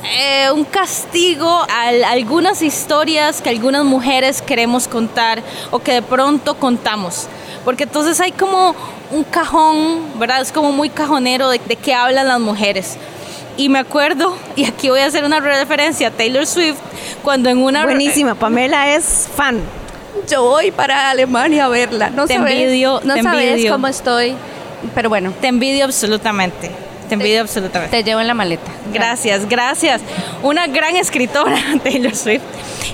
eh, 0.03 0.51
un 0.51 0.65
castigo 0.65 1.47
a 1.47 1.87
algunas 2.11 2.61
historias 2.61 3.41
que 3.41 3.49
algunas 3.49 3.83
mujeres 3.83 4.41
queremos 4.41 4.87
contar 4.87 5.41
o 5.71 5.79
que 5.79 5.93
de 5.93 6.01
pronto 6.01 6.55
contamos. 6.55 7.27
Porque 7.63 7.83
entonces 7.83 8.19
hay 8.19 8.31
como 8.31 8.75
un 9.11 9.23
cajón, 9.23 10.19
¿verdad? 10.19 10.41
Es 10.41 10.51
como 10.51 10.71
muy 10.71 10.89
cajonero 10.89 11.49
de, 11.49 11.59
de 11.59 11.75
qué 11.75 11.93
hablan 11.93 12.27
las 12.27 12.39
mujeres. 12.39 12.97
Y 13.55 13.69
me 13.69 13.79
acuerdo, 13.79 14.35
y 14.55 14.65
aquí 14.65 14.89
voy 14.89 14.99
a 14.99 15.05
hacer 15.05 15.23
una 15.23 15.39
referencia 15.39 16.09
a 16.09 16.11
Taylor 16.11 16.45
Swift, 16.45 16.77
cuando 17.23 17.49
en 17.49 17.59
una... 17.59 17.83
Buenísima, 17.85 18.35
Pamela 18.39 18.93
es 18.93 19.29
fan. 19.35 19.61
Yo 20.29 20.43
voy 20.43 20.71
para 20.71 21.09
Alemania 21.09 21.65
a 21.65 21.69
verla. 21.69 22.09
No 22.09 22.27
te 22.27 22.35
envidio, 22.35 23.01
no 23.03 23.21
sabes 23.21 23.69
cómo 23.69 23.87
estoy, 23.87 24.35
pero 24.95 25.09
bueno. 25.09 25.33
Te 25.41 25.47
envidio 25.47 25.85
absolutamente. 25.85 26.71
Te 27.17 27.23
envidio 27.23 27.41
absolutamente. 27.41 27.95
Te 27.95 28.03
llevo 28.03 28.21
en 28.21 28.27
la 28.27 28.33
maleta. 28.33 28.71
Gracias, 28.91 29.47
gracias. 29.47 30.01
Una 30.41 30.67
gran 30.67 30.95
escritora, 30.95 31.57
Taylor 31.83 32.15
Swift. 32.15 32.41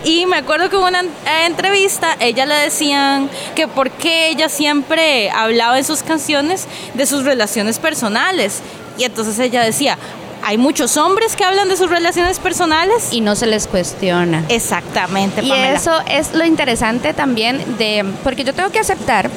Y 0.04 0.26
me 0.26 0.38
acuerdo 0.38 0.70
que 0.70 0.76
en 0.76 0.84
una 0.84 1.02
eh, 1.02 1.46
entrevista 1.46 2.16
ella 2.20 2.46
le 2.46 2.56
decían 2.56 3.30
que 3.56 3.68
por 3.68 3.92
qué 3.92 4.28
ella 4.28 4.50
siempre 4.50 5.30
hablaba 5.32 5.78
en 5.78 5.84
sus 5.84 6.04
canciones 6.04 6.68
de 6.94 7.06
sus 7.06 7.24
relaciones 7.24 7.80
personales. 7.80 8.62
Y 8.98 9.06
entonces 9.06 9.40
ella 9.40 9.64
decía, 9.64 9.98
hay 10.44 10.58
muchos 10.58 10.98
hombres 10.98 11.36
que 11.36 11.44
hablan 11.44 11.70
de 11.70 11.78
sus 11.78 11.90
relaciones 11.90 12.40
personales 12.40 13.10
y 13.12 13.22
no 13.22 13.36
se 13.36 13.48
les 13.48 13.68
cuestiona. 13.68 14.44
Exactamente. 14.50 15.44
Y 15.44 15.52
eso 15.52 15.94
es 16.08 16.34
lo 16.34 16.46
interesante 16.46 17.14
también 17.14 17.78
de, 17.78 18.06
porque 18.24 18.44
yo 18.44 18.54
tengo 18.54 18.70
que 18.70 18.80
aceptar 18.80 19.30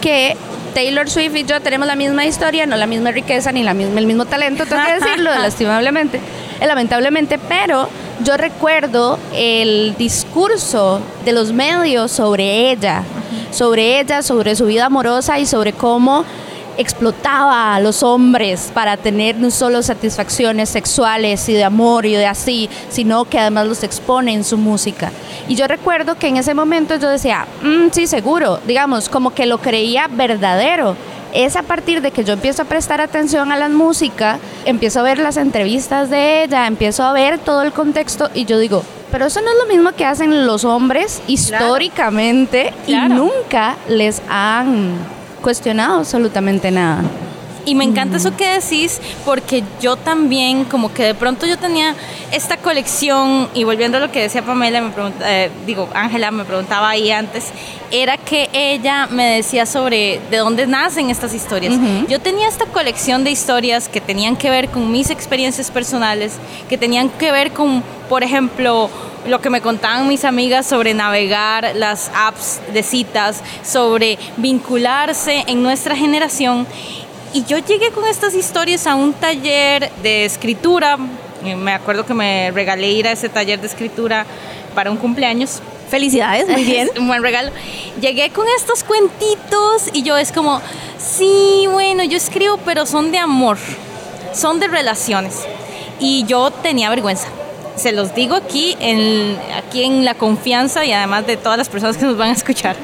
que 0.00 0.36
Taylor 0.78 1.10
Swift 1.10 1.34
y 1.34 1.42
yo 1.42 1.60
tenemos 1.60 1.88
la 1.88 1.96
misma 1.96 2.24
historia, 2.24 2.64
no 2.64 2.76
la 2.76 2.86
misma 2.86 3.10
riqueza 3.10 3.50
ni 3.50 3.64
la 3.64 3.74
misma, 3.74 3.98
el 3.98 4.06
mismo 4.06 4.26
talento, 4.26 4.64
tengo 4.64 4.80
que 4.86 5.04
decirlo, 5.04 5.28
lastimablemente, 5.34 6.20
eh, 6.60 6.66
lamentablemente, 6.68 7.36
pero 7.36 7.88
yo 8.22 8.36
recuerdo 8.36 9.18
el 9.34 9.96
discurso 9.98 11.00
de 11.24 11.32
los 11.32 11.52
medios 11.52 12.12
sobre 12.12 12.70
ella, 12.70 13.02
sobre 13.50 13.98
ella, 13.98 14.22
sobre 14.22 14.54
su 14.54 14.66
vida 14.66 14.86
amorosa 14.86 15.40
y 15.40 15.46
sobre 15.46 15.72
cómo 15.72 16.24
explotaba 16.78 17.74
a 17.74 17.80
los 17.80 18.02
hombres 18.04 18.70
para 18.72 18.96
tener 18.96 19.36
no 19.36 19.50
solo 19.50 19.82
satisfacciones 19.82 20.70
sexuales 20.70 21.46
y 21.48 21.52
de 21.52 21.64
amor 21.64 22.06
y 22.06 22.14
de 22.14 22.26
así, 22.26 22.70
sino 22.88 23.24
que 23.24 23.38
además 23.38 23.66
los 23.66 23.82
expone 23.82 24.32
en 24.32 24.44
su 24.44 24.56
música. 24.56 25.10
Y 25.48 25.56
yo 25.56 25.66
recuerdo 25.66 26.14
que 26.14 26.28
en 26.28 26.36
ese 26.36 26.54
momento 26.54 26.96
yo 26.96 27.10
decía, 27.10 27.46
mm, 27.62 27.88
sí, 27.90 28.06
seguro, 28.06 28.60
digamos, 28.66 29.08
como 29.08 29.34
que 29.34 29.46
lo 29.46 29.58
creía 29.58 30.08
verdadero. 30.08 30.96
Es 31.34 31.56
a 31.56 31.62
partir 31.62 32.00
de 32.00 32.10
que 32.10 32.24
yo 32.24 32.32
empiezo 32.32 32.62
a 32.62 32.64
prestar 32.64 33.00
atención 33.00 33.52
a 33.52 33.58
la 33.58 33.68
música, 33.68 34.38
empiezo 34.64 35.00
a 35.00 35.02
ver 35.02 35.18
las 35.18 35.36
entrevistas 35.36 36.08
de 36.08 36.44
ella, 36.44 36.66
empiezo 36.66 37.02
a 37.02 37.12
ver 37.12 37.38
todo 37.38 37.62
el 37.62 37.72
contexto 37.72 38.30
y 38.32 38.46
yo 38.46 38.58
digo, 38.58 38.82
pero 39.10 39.26
eso 39.26 39.40
no 39.40 39.50
es 39.50 39.56
lo 39.58 39.66
mismo 39.66 39.92
que 39.92 40.04
hacen 40.04 40.46
los 40.46 40.64
hombres 40.64 41.20
históricamente 41.26 42.72
y 42.86 42.94
nunca 42.94 43.76
les 43.88 44.22
han 44.28 45.17
cuestionado 45.42 45.98
absolutamente 45.98 46.70
nada. 46.70 47.02
Y 47.68 47.74
me 47.74 47.84
encanta 47.84 48.16
eso 48.16 48.34
que 48.34 48.48
decís 48.48 48.98
porque 49.26 49.62
yo 49.78 49.96
también, 49.96 50.64
como 50.64 50.90
que 50.94 51.02
de 51.02 51.14
pronto 51.14 51.44
yo 51.44 51.58
tenía 51.58 51.94
esta 52.32 52.56
colección, 52.56 53.46
y 53.52 53.64
volviendo 53.64 53.98
a 53.98 54.00
lo 54.00 54.10
que 54.10 54.22
decía 54.22 54.42
Pamela, 54.42 54.80
me 54.80 54.90
eh, 55.22 55.50
digo, 55.66 55.86
Ángela 55.92 56.30
me 56.30 56.46
preguntaba 56.46 56.88
ahí 56.88 57.10
antes, 57.10 57.52
era 57.90 58.16
que 58.16 58.48
ella 58.54 59.06
me 59.10 59.26
decía 59.26 59.66
sobre 59.66 60.18
de 60.30 60.38
dónde 60.38 60.66
nacen 60.66 61.10
estas 61.10 61.34
historias. 61.34 61.74
Yo 62.08 62.20
tenía 62.20 62.48
esta 62.48 62.64
colección 62.64 63.22
de 63.22 63.32
historias 63.32 63.88
que 63.88 64.00
tenían 64.00 64.36
que 64.36 64.48
ver 64.48 64.70
con 64.70 64.90
mis 64.90 65.10
experiencias 65.10 65.70
personales, 65.70 66.36
que 66.70 66.78
tenían 66.78 67.10
que 67.10 67.32
ver 67.32 67.52
con, 67.52 67.82
por 68.08 68.22
ejemplo, 68.22 68.88
lo 69.28 69.40
que 69.40 69.50
me 69.50 69.60
contaban 69.60 70.08
mis 70.08 70.24
amigas 70.24 70.66
sobre 70.66 70.94
navegar 70.94 71.72
las 71.74 72.10
apps 72.14 72.60
de 72.72 72.82
citas, 72.82 73.42
sobre 73.62 74.18
vincularse 74.36 75.44
en 75.46 75.62
nuestra 75.62 75.94
generación. 75.94 76.66
Y 77.32 77.44
yo 77.44 77.58
llegué 77.58 77.90
con 77.90 78.06
estas 78.06 78.34
historias 78.34 78.86
a 78.86 78.94
un 78.94 79.12
taller 79.12 79.90
de 80.02 80.24
escritura. 80.24 80.98
Eh, 81.44 81.56
me 81.56 81.72
acuerdo 81.72 82.06
que 82.06 82.14
me 82.14 82.50
regalé 82.52 82.90
ir 82.90 83.06
a 83.06 83.12
ese 83.12 83.28
taller 83.28 83.60
de 83.60 83.66
escritura 83.66 84.24
para 84.74 84.90
un 84.90 84.96
cumpleaños. 84.96 85.60
Felicidades, 85.90 86.48
muy 86.48 86.64
bien. 86.64 86.90
un 86.98 87.06
buen 87.06 87.22
regalo. 87.22 87.50
Llegué 88.00 88.30
con 88.30 88.46
estos 88.56 88.82
cuentitos 88.82 89.90
y 89.92 90.02
yo 90.02 90.16
es 90.16 90.32
como, 90.32 90.60
sí, 90.98 91.66
bueno, 91.70 92.02
yo 92.04 92.16
escribo, 92.16 92.58
pero 92.64 92.86
son 92.86 93.12
de 93.12 93.18
amor, 93.18 93.58
son 94.32 94.58
de 94.58 94.68
relaciones. 94.68 95.46
Y 96.00 96.24
yo 96.24 96.50
tenía 96.50 96.88
vergüenza 96.90 97.28
se 97.78 97.92
los 97.92 98.14
digo 98.14 98.34
aquí 98.34 98.76
en, 98.80 99.36
aquí 99.56 99.84
en 99.84 100.04
la 100.04 100.14
confianza 100.14 100.84
y 100.84 100.92
además 100.92 101.26
de 101.26 101.36
todas 101.36 101.58
las 101.58 101.68
personas 101.68 101.96
que 101.96 102.04
nos 102.04 102.16
van 102.16 102.30
a 102.30 102.32
escuchar. 102.32 102.76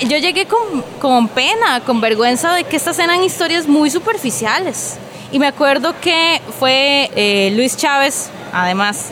Yo 0.00 0.18
llegué 0.18 0.46
con, 0.46 0.82
con, 1.00 1.28
pena, 1.28 1.80
con 1.84 2.00
vergüenza 2.00 2.54
de 2.54 2.64
que 2.64 2.76
estas 2.76 2.98
eran 2.98 3.22
historias 3.22 3.66
muy 3.66 3.90
superficiales. 3.90 4.98
Y 5.32 5.38
me 5.38 5.46
acuerdo 5.46 5.94
que 6.00 6.40
fue 6.58 7.10
eh, 7.14 7.52
Luis 7.54 7.76
Chávez, 7.76 8.30
además 8.52 9.10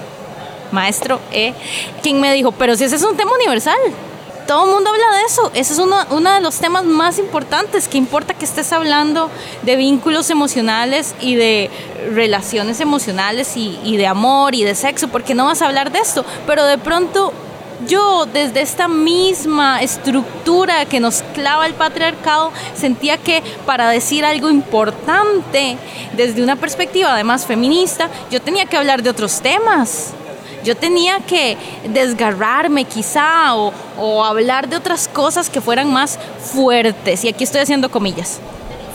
maestro, 0.72 1.20
eh, 1.32 1.54
quien 2.02 2.20
me 2.20 2.32
dijo, 2.32 2.52
pero 2.52 2.76
si 2.76 2.84
ese 2.84 2.96
es 2.96 3.02
un 3.02 3.16
tema 3.16 3.32
universal, 3.32 3.78
todo 4.48 4.64
el 4.64 4.72
mundo 4.72 4.88
habla 4.88 5.18
de 5.18 5.24
eso. 5.26 5.50
Ese 5.52 5.74
es 5.74 5.78
uno, 5.78 5.98
uno, 6.08 6.32
de 6.32 6.40
los 6.40 6.56
temas 6.56 6.84
más 6.84 7.18
importantes. 7.18 7.86
que 7.86 7.98
importa 7.98 8.32
que 8.32 8.46
estés 8.46 8.72
hablando 8.72 9.30
de 9.62 9.76
vínculos 9.76 10.30
emocionales 10.30 11.14
y 11.20 11.34
de 11.34 11.70
relaciones 12.14 12.80
emocionales 12.80 13.56
y, 13.56 13.96
de 13.98 14.06
amor 14.06 14.54
y 14.54 14.64
de 14.64 14.74
sexo? 14.74 15.08
Porque 15.08 15.34
no 15.34 15.44
vas 15.44 15.60
a 15.60 15.66
hablar 15.66 15.92
de 15.92 15.98
esto. 15.98 16.24
Pero 16.46 16.64
de 16.64 16.78
pronto 16.78 17.34
yo 17.86 18.24
desde 18.24 18.62
esta 18.62 18.88
misma 18.88 19.82
estructura 19.82 20.86
que 20.86 20.98
nos 20.98 21.22
clava 21.34 21.66
el 21.66 21.74
patriarcado 21.74 22.50
sentía 22.74 23.18
que 23.18 23.42
para 23.66 23.90
decir 23.90 24.24
algo 24.24 24.50
importante 24.50 25.76
desde 26.16 26.42
una 26.42 26.56
perspectiva 26.56 27.14
además 27.14 27.46
feminista 27.46 28.10
yo 28.32 28.42
tenía 28.42 28.66
que 28.66 28.76
hablar 28.76 29.04
de 29.04 29.10
otros 29.10 29.40
temas 29.42 30.12
yo 30.68 30.76
tenía 30.76 31.20
que 31.20 31.56
desgarrarme 31.88 32.84
quizá 32.84 33.54
o, 33.54 33.72
hablar 34.22 34.68
de 34.68 34.76
otras 34.76 35.08
cosas 35.08 35.48
que 35.48 35.62
fueran 35.62 35.90
más 35.90 36.18
fuertes. 36.52 37.24
Y 37.24 37.28
aquí 37.28 37.44
estoy 37.44 37.62
haciendo 37.62 37.90
comillas 37.90 38.38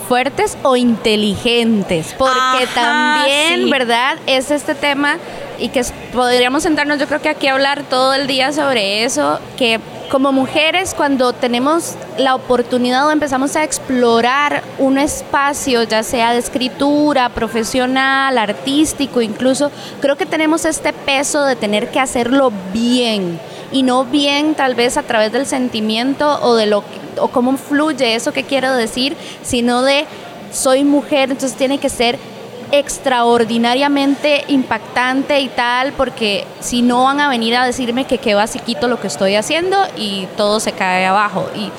fuertes 0.08 0.58
o 0.62 0.76
inteligentes, 0.76 2.14
porque 2.18 2.66
también, 2.74 3.70
¿verdad? 3.70 4.18
Es 4.26 4.50
este 4.50 4.74
tema 4.74 5.16
y 5.58 5.70
que 5.70 5.82
podríamos 6.12 6.62
sentarnos 6.62 6.98
yo 6.98 7.06
creo 7.06 7.22
que 7.22 7.30
aquí 7.30 7.46
a 7.46 7.54
hablar 7.54 7.82
todo 7.84 8.12
el 8.12 8.26
día 8.26 8.52
sobre 8.52 9.04
eso, 9.04 9.40
que 9.56 9.80
como 10.14 10.30
mujeres 10.30 10.94
cuando 10.94 11.32
tenemos 11.32 11.96
la 12.18 12.36
oportunidad 12.36 13.04
o 13.04 13.10
empezamos 13.10 13.56
a 13.56 13.64
explorar 13.64 14.62
un 14.78 14.96
espacio, 14.96 15.82
ya 15.82 16.04
sea 16.04 16.32
de 16.32 16.38
escritura, 16.38 17.30
profesional, 17.30 18.38
artístico, 18.38 19.20
incluso, 19.20 19.72
creo 20.00 20.14
que 20.14 20.24
tenemos 20.24 20.66
este 20.66 20.92
peso 20.92 21.44
de 21.44 21.56
tener 21.56 21.90
que 21.90 21.98
hacerlo 21.98 22.52
bien 22.72 23.40
y 23.72 23.82
no 23.82 24.04
bien 24.04 24.54
tal 24.54 24.76
vez 24.76 24.96
a 24.98 25.02
través 25.02 25.32
del 25.32 25.46
sentimiento 25.46 26.38
o 26.42 26.54
de 26.54 26.66
lo 26.66 26.84
o 27.20 27.26
cómo 27.26 27.56
fluye 27.56 28.14
eso 28.14 28.32
que 28.32 28.44
quiero 28.44 28.72
decir, 28.72 29.16
sino 29.42 29.82
de 29.82 30.04
soy 30.52 30.84
mujer, 30.84 31.32
entonces 31.32 31.58
tiene 31.58 31.78
que 31.78 31.88
ser 31.88 32.20
extraordinariamente 32.72 34.44
impactante 34.48 35.40
y 35.40 35.48
tal, 35.48 35.92
porque 35.92 36.46
si 36.60 36.82
no 36.82 37.04
van 37.04 37.20
a 37.20 37.28
venir 37.28 37.56
a 37.56 37.64
decirme 37.64 38.04
que 38.04 38.18
qué 38.18 38.34
basiquito 38.34 38.88
lo 38.88 39.00
que 39.00 39.06
estoy 39.06 39.34
haciendo 39.34 39.76
y 39.96 40.26
todo 40.36 40.60
se 40.60 40.72
cae 40.72 41.06
abajo. 41.06 41.48
Y 41.54 41.70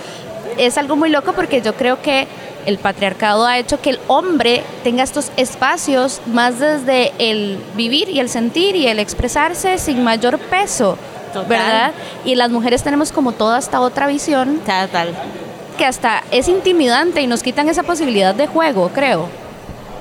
es 0.57 0.77
algo 0.77 0.95
muy 0.95 1.09
loco 1.09 1.33
porque 1.33 1.61
yo 1.61 1.75
creo 1.75 2.01
que 2.01 2.27
el 2.65 2.77
patriarcado 2.77 3.45
ha 3.45 3.57
hecho 3.57 3.79
que 3.79 3.91
el 3.91 3.99
hombre 4.07 4.63
tenga 4.83 5.03
estos 5.03 5.31
espacios 5.37 6.21
más 6.25 6.59
desde 6.59 7.13
el 7.19 7.59
vivir 7.75 8.09
y 8.09 8.19
el 8.19 8.29
sentir 8.29 8.75
y 8.75 8.87
el 8.87 8.99
expresarse 8.99 9.77
sin 9.77 10.03
mayor 10.03 10.39
peso, 10.39 10.97
¿verdad? 11.47 11.91
Y 12.23 12.35
las 12.35 12.49
mujeres 12.49 12.81
tenemos 12.83 13.11
como 13.11 13.33
toda 13.33 13.59
esta 13.59 13.81
otra 13.81 14.07
visión. 14.07 14.59
Total. 14.59 15.13
Que 15.77 15.85
hasta 15.85 16.23
es 16.31 16.47
intimidante 16.47 17.21
y 17.21 17.27
nos 17.27 17.43
quitan 17.43 17.69
esa 17.69 17.83
posibilidad 17.83 18.33
de 18.33 18.47
juego, 18.47 18.89
creo. 18.93 19.27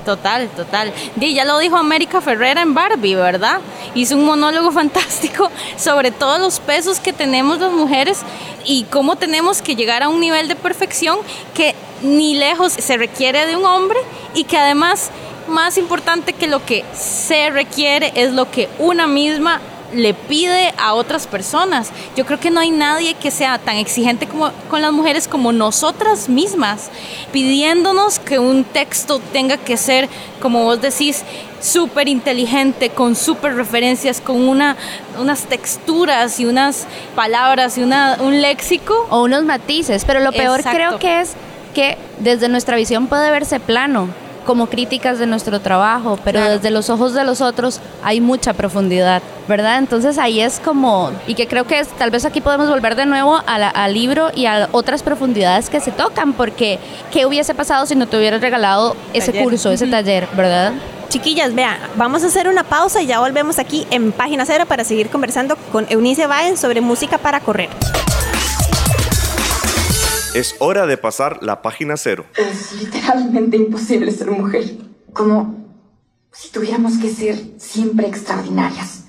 Total, 0.05 0.47
total. 0.49 0.93
Y 1.19 1.33
ya 1.33 1.45
lo 1.45 1.57
dijo 1.57 1.75
América 1.75 2.21
Ferrera 2.21 2.61
en 2.61 2.75
Barbie, 2.75 3.15
¿verdad? 3.15 3.59
Hizo 3.95 4.15
un 4.15 4.25
monólogo 4.25 4.71
fantástico 4.71 5.49
sobre 5.77 6.11
todos 6.11 6.39
los 6.39 6.59
pesos 6.59 6.99
que 6.99 7.11
tenemos 7.11 7.59
las 7.59 7.71
mujeres 7.71 8.21
y 8.65 8.83
cómo 8.83 9.15
tenemos 9.15 9.63
que 9.63 9.75
llegar 9.75 10.03
a 10.03 10.09
un 10.09 10.19
nivel 10.19 10.47
de 10.47 10.55
perfección 10.55 11.17
que 11.55 11.73
ni 12.03 12.35
lejos 12.35 12.73
se 12.73 12.97
requiere 12.97 13.47
de 13.47 13.55
un 13.55 13.65
hombre 13.65 13.97
y 14.35 14.43
que 14.43 14.57
además 14.57 15.09
más 15.47 15.77
importante 15.77 16.33
que 16.33 16.47
lo 16.47 16.63
que 16.63 16.85
se 16.93 17.49
requiere 17.49 18.11
es 18.15 18.31
lo 18.31 18.49
que 18.51 18.69
una 18.79 19.07
misma 19.07 19.59
le 19.93 20.13
pide 20.13 20.73
a 20.77 20.93
otras 20.93 21.27
personas. 21.27 21.91
Yo 22.15 22.25
creo 22.25 22.39
que 22.39 22.51
no 22.51 22.59
hay 22.59 22.71
nadie 22.71 23.13
que 23.13 23.31
sea 23.31 23.57
tan 23.59 23.77
exigente 23.77 24.27
como, 24.27 24.51
con 24.69 24.81
las 24.81 24.91
mujeres 24.91 25.27
como 25.27 25.51
nosotras 25.51 26.29
mismas, 26.29 26.89
pidiéndonos 27.31 28.19
que 28.19 28.39
un 28.39 28.63
texto 28.63 29.19
tenga 29.31 29.57
que 29.57 29.77
ser, 29.77 30.09
como 30.41 30.63
vos 30.63 30.81
decís, 30.81 31.23
súper 31.61 32.07
inteligente, 32.07 32.89
con 32.89 33.15
súper 33.15 33.55
referencias, 33.55 34.21
con 34.21 34.47
una, 34.47 34.75
unas 35.19 35.43
texturas 35.45 36.39
y 36.39 36.45
unas 36.45 36.85
palabras 37.15 37.77
y 37.77 37.83
una, 37.83 38.17
un 38.19 38.41
léxico. 38.41 39.07
O 39.09 39.23
unos 39.23 39.43
matices, 39.43 40.05
pero 40.05 40.19
lo 40.19 40.31
peor 40.31 40.61
creo 40.63 40.99
que 40.99 41.21
es 41.21 41.33
que 41.73 41.97
desde 42.19 42.47
nuestra 42.47 42.77
visión 42.77 43.07
puede 43.07 43.29
verse 43.31 43.59
plano 43.59 44.07
como 44.45 44.67
críticas 44.67 45.19
de 45.19 45.25
nuestro 45.25 45.59
trabajo, 45.59 46.17
pero 46.23 46.41
desde 46.41 46.71
los 46.71 46.89
ojos 46.89 47.13
de 47.13 47.23
los 47.23 47.41
otros 47.41 47.81
hay 48.03 48.21
mucha 48.21 48.53
profundidad, 48.53 49.21
¿verdad? 49.47 49.79
Entonces 49.79 50.17
ahí 50.17 50.39
es 50.39 50.59
como, 50.59 51.11
y 51.27 51.35
que 51.35 51.47
creo 51.47 51.65
que 51.65 51.79
es, 51.79 51.87
tal 51.89 52.11
vez 52.11 52.23
aquí 52.25 52.41
podemos 52.41 52.69
volver 52.69 52.95
de 52.95 53.05
nuevo 53.05 53.41
al 53.45 53.93
libro 53.93 54.29
y 54.33 54.45
a 54.45 54.69
otras 54.71 55.03
profundidades 55.03 55.69
que 55.69 55.79
se 55.79 55.91
tocan, 55.91 56.33
porque 56.33 56.79
¿qué 57.11 57.25
hubiese 57.25 57.53
pasado 57.55 57.85
si 57.85 57.95
no 57.95 58.07
te 58.07 58.17
hubieras 58.17 58.41
regalado 58.41 58.95
ese 59.13 59.33
curso, 59.33 59.71
ese 59.71 59.87
taller, 59.87 60.27
¿verdad? 60.35 60.73
Chiquillas, 61.09 61.53
vean, 61.53 61.77
vamos 61.95 62.23
a 62.23 62.27
hacer 62.27 62.47
una 62.47 62.63
pausa 62.63 63.01
y 63.01 63.07
ya 63.07 63.19
volvemos 63.19 63.59
aquí 63.59 63.87
en 63.89 64.11
Página 64.11 64.45
Cero 64.45 64.65
para 64.67 64.83
seguir 64.83 65.09
conversando 65.09 65.55
con 65.71 65.85
Eunice 65.89 66.27
Baen 66.27 66.57
sobre 66.57 66.81
música 66.81 67.17
para 67.17 67.39
correr. 67.39 67.69
Es 70.35 70.57
hora 70.59 70.85
de 70.85 70.97
pasar 70.97 71.41
la 71.43 71.61
página 71.61 71.95
cero. 71.95 72.25
Es 72.35 72.73
literalmente 72.73 73.55
imposible 73.55 74.11
ser 74.11 74.31
mujer. 74.31 74.65
Como 75.13 75.55
si 76.33 76.51
tuviéramos 76.51 76.97
que 76.97 77.09
ser 77.09 77.37
siempre 77.57 78.05
extraordinarias. 78.05 79.05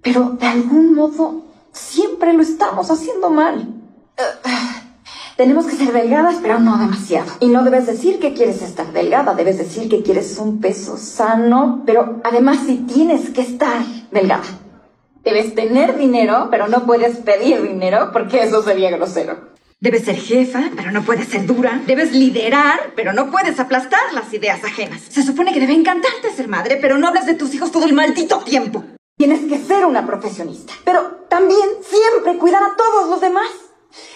Pero 0.00 0.30
de 0.30 0.46
algún 0.46 0.94
modo 0.94 1.44
siempre 1.70 2.32
lo 2.32 2.40
estamos 2.40 2.90
haciendo 2.90 3.28
mal. 3.28 3.74
tenemos 5.36 5.66
que 5.66 5.76
ser 5.76 5.92
delgadas, 5.92 6.36
pero 6.40 6.60
no 6.60 6.78
demasiado. 6.78 7.32
Y 7.40 7.48
no 7.48 7.62
debes 7.62 7.84
decir 7.84 8.18
que 8.18 8.32
quieres 8.32 8.62
estar 8.62 8.90
delgada, 8.94 9.34
debes 9.34 9.58
decir 9.58 9.90
que 9.90 10.02
quieres 10.02 10.38
un 10.38 10.62
peso 10.62 10.96
sano, 10.96 11.82
pero 11.84 12.22
además 12.24 12.60
si 12.64 12.78
tienes 12.78 13.28
que 13.28 13.42
estar 13.42 13.84
delgada. 14.10 14.44
Debes 15.22 15.54
tener 15.54 15.98
dinero, 15.98 16.48
pero 16.50 16.68
no 16.68 16.86
puedes 16.86 17.18
pedir 17.18 17.60
dinero 17.60 18.12
porque 18.14 18.44
eso 18.44 18.62
sería 18.62 18.96
grosero. 18.96 19.54
Debes 19.78 20.04
ser 20.04 20.16
jefa, 20.16 20.70
pero 20.74 20.90
no 20.90 21.02
puedes 21.02 21.28
ser 21.28 21.44
dura. 21.44 21.82
Debes 21.86 22.12
liderar, 22.12 22.94
pero 22.96 23.12
no 23.12 23.30
puedes 23.30 23.60
aplastar 23.60 24.14
las 24.14 24.32
ideas 24.32 24.64
ajenas. 24.64 25.02
Se 25.02 25.22
supone 25.22 25.52
que 25.52 25.60
debe 25.60 25.74
encantarte 25.74 26.32
ser 26.32 26.48
madre, 26.48 26.78
pero 26.80 26.96
no 26.96 27.08
hablas 27.08 27.26
de 27.26 27.34
tus 27.34 27.52
hijos 27.54 27.72
todo 27.72 27.84
el 27.84 27.92
maldito 27.92 28.38
tiempo. 28.38 28.84
Tienes 29.18 29.40
que 29.40 29.58
ser 29.58 29.84
una 29.84 30.06
profesionista, 30.06 30.72
pero 30.84 31.26
también 31.28 31.68
siempre 31.82 32.38
cuidar 32.38 32.62
a 32.62 32.74
todos 32.74 33.10
los 33.10 33.20
demás. 33.20 33.50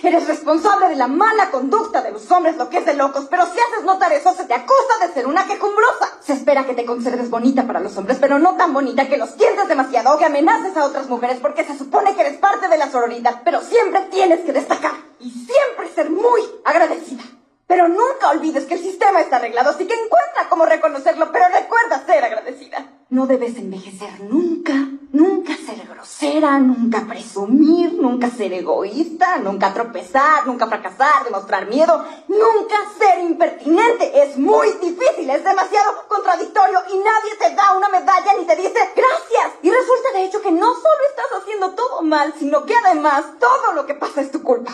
Eres 0.02 0.26
responsable 0.26 0.88
de 0.88 0.96
la 0.96 1.06
mala 1.06 1.50
conducta 1.50 2.02
de 2.02 2.10
los 2.10 2.30
hombres, 2.30 2.56
lo 2.56 2.68
que 2.68 2.78
es 2.78 2.86
de 2.86 2.94
locos, 2.94 3.26
pero 3.30 3.44
si 3.44 3.58
haces 3.58 3.84
notar 3.84 4.12
eso, 4.12 4.34
se 4.34 4.44
te 4.44 4.54
acusa 4.54 5.06
de 5.06 5.12
ser 5.12 5.26
una 5.26 5.46
quejumbrosa. 5.46 6.18
Se 6.20 6.32
espera 6.32 6.66
que 6.66 6.74
te 6.74 6.84
conserves 6.84 7.30
bonita 7.30 7.66
para 7.66 7.80
los 7.80 7.96
hombres, 7.96 8.18
pero 8.20 8.38
no 8.38 8.56
tan 8.56 8.72
bonita 8.72 9.08
que 9.08 9.16
los 9.16 9.36
tientes 9.36 9.68
demasiado 9.68 10.14
o 10.14 10.18
que 10.18 10.26
amenaces 10.26 10.76
a 10.76 10.84
otras 10.84 11.08
mujeres 11.08 11.38
porque 11.40 11.64
se 11.64 11.76
supone 11.76 12.14
que 12.14 12.22
eres 12.22 12.38
parte 12.38 12.68
de 12.68 12.78
la 12.78 12.90
sororidad, 12.90 13.42
pero 13.44 13.60
siempre 13.62 14.02
tienes 14.10 14.40
que 14.40 14.52
destacar 14.52 14.92
y 15.18 15.30
siempre 15.30 15.94
ser 15.94 16.10
muy 16.10 16.42
agradecida. 16.64 17.22
Pero 17.66 17.86
nunca 17.86 18.30
olvides 18.30 18.64
que 18.64 18.74
el 18.74 18.80
sistema 18.80 19.20
está 19.20 19.36
arreglado, 19.36 19.70
así 19.70 19.86
que 19.86 19.94
encuentra 19.94 20.48
cómo 20.48 20.66
reconocerlo, 20.66 21.30
pero 21.30 21.44
recuerda 21.48 22.04
ser 22.04 22.24
agradecida. 22.24 22.69
No 23.10 23.26
debes 23.26 23.56
envejecer 23.56 24.20
nunca, 24.20 24.72
nunca 25.10 25.56
ser 25.56 25.84
grosera, 25.88 26.60
nunca 26.60 27.08
presumir, 27.08 27.94
nunca 27.94 28.30
ser 28.30 28.52
egoísta, 28.52 29.38
nunca 29.38 29.74
tropezar, 29.74 30.46
nunca 30.46 30.68
fracasar, 30.68 31.24
demostrar 31.24 31.68
miedo, 31.68 32.04
nunca 32.28 32.76
ser 32.96 33.24
impertinente. 33.24 34.22
Es 34.22 34.38
muy 34.38 34.68
difícil, 34.80 35.28
es 35.28 35.42
demasiado 35.42 36.06
contradictorio 36.06 36.78
y 36.88 36.98
nadie 36.98 37.36
te 37.40 37.56
da 37.56 37.76
una 37.76 37.88
medalla 37.88 38.32
ni 38.38 38.46
te 38.46 38.54
dice 38.54 38.78
gracias. 38.94 39.58
Y 39.60 39.70
resulta 39.70 40.12
de 40.14 40.24
hecho 40.26 40.40
que 40.40 40.52
no 40.52 40.72
solo 40.72 41.02
estás 41.10 41.42
haciendo 41.42 41.70
todo 41.70 42.02
mal, 42.02 42.32
sino 42.38 42.64
que 42.64 42.74
además 42.76 43.24
todo 43.40 43.72
lo 43.74 43.86
que 43.86 43.94
pasa 43.94 44.20
es 44.20 44.30
tu 44.30 44.40
culpa. 44.44 44.72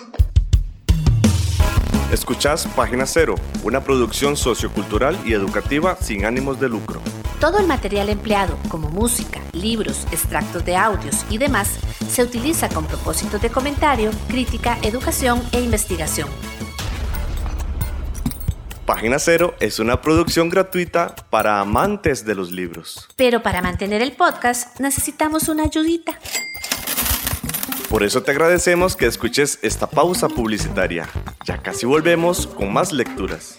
Escuchás 2.13 2.69
Página 2.77 3.07
Cero, 3.07 3.37
una 3.65 3.83
producción 3.83 4.37
sociocultural 4.37 5.19
y 5.25 5.33
educativa 5.33 5.97
sin 5.97 6.27
ánimos 6.27 6.61
de 6.61 6.69
lucro. 6.69 7.01
Todo 7.41 7.59
el 7.59 7.67
material 7.67 8.09
empleado, 8.09 8.57
como 8.71 8.89
música, 8.89 9.41
libros, 9.53 10.07
extractos 10.11 10.65
de 10.65 10.75
audios 10.75 11.27
y 11.29 11.37
demás, 11.37 11.79
se 12.09 12.23
utiliza 12.23 12.71
con 12.71 12.87
propósitos 12.87 13.43
de 13.43 13.51
comentario, 13.51 14.11
crítica, 14.29 14.79
educación 14.83 15.43
e 15.53 15.61
investigación. 15.61 16.31
Página 18.87 19.19
Cero 19.19 19.55
es 19.61 19.81
una 19.81 20.01
producción 20.01 20.49
gratuita 20.49 21.15
para 21.29 21.61
amantes 21.61 22.25
de 22.25 22.35
los 22.35 22.53
libros. 22.53 23.07
Pero 23.17 23.43
para 23.43 23.61
mantener 23.61 24.01
el 24.01 24.13
podcast 24.13 24.81
necesitamos 24.81 25.49
una 25.49 25.65
ayudita. 25.65 26.19
Por 27.91 28.03
eso 28.03 28.23
te 28.23 28.31
agradecemos 28.31 28.97
que 28.97 29.07
escuches 29.07 29.59
esta 29.61 29.87
pausa 29.87 30.29
publicitaria. 30.29 31.07
Ya 31.45 31.59
casi 31.59 31.85
volvemos 31.85 32.47
con 32.47 32.73
más 32.73 32.93
lecturas. 32.93 33.59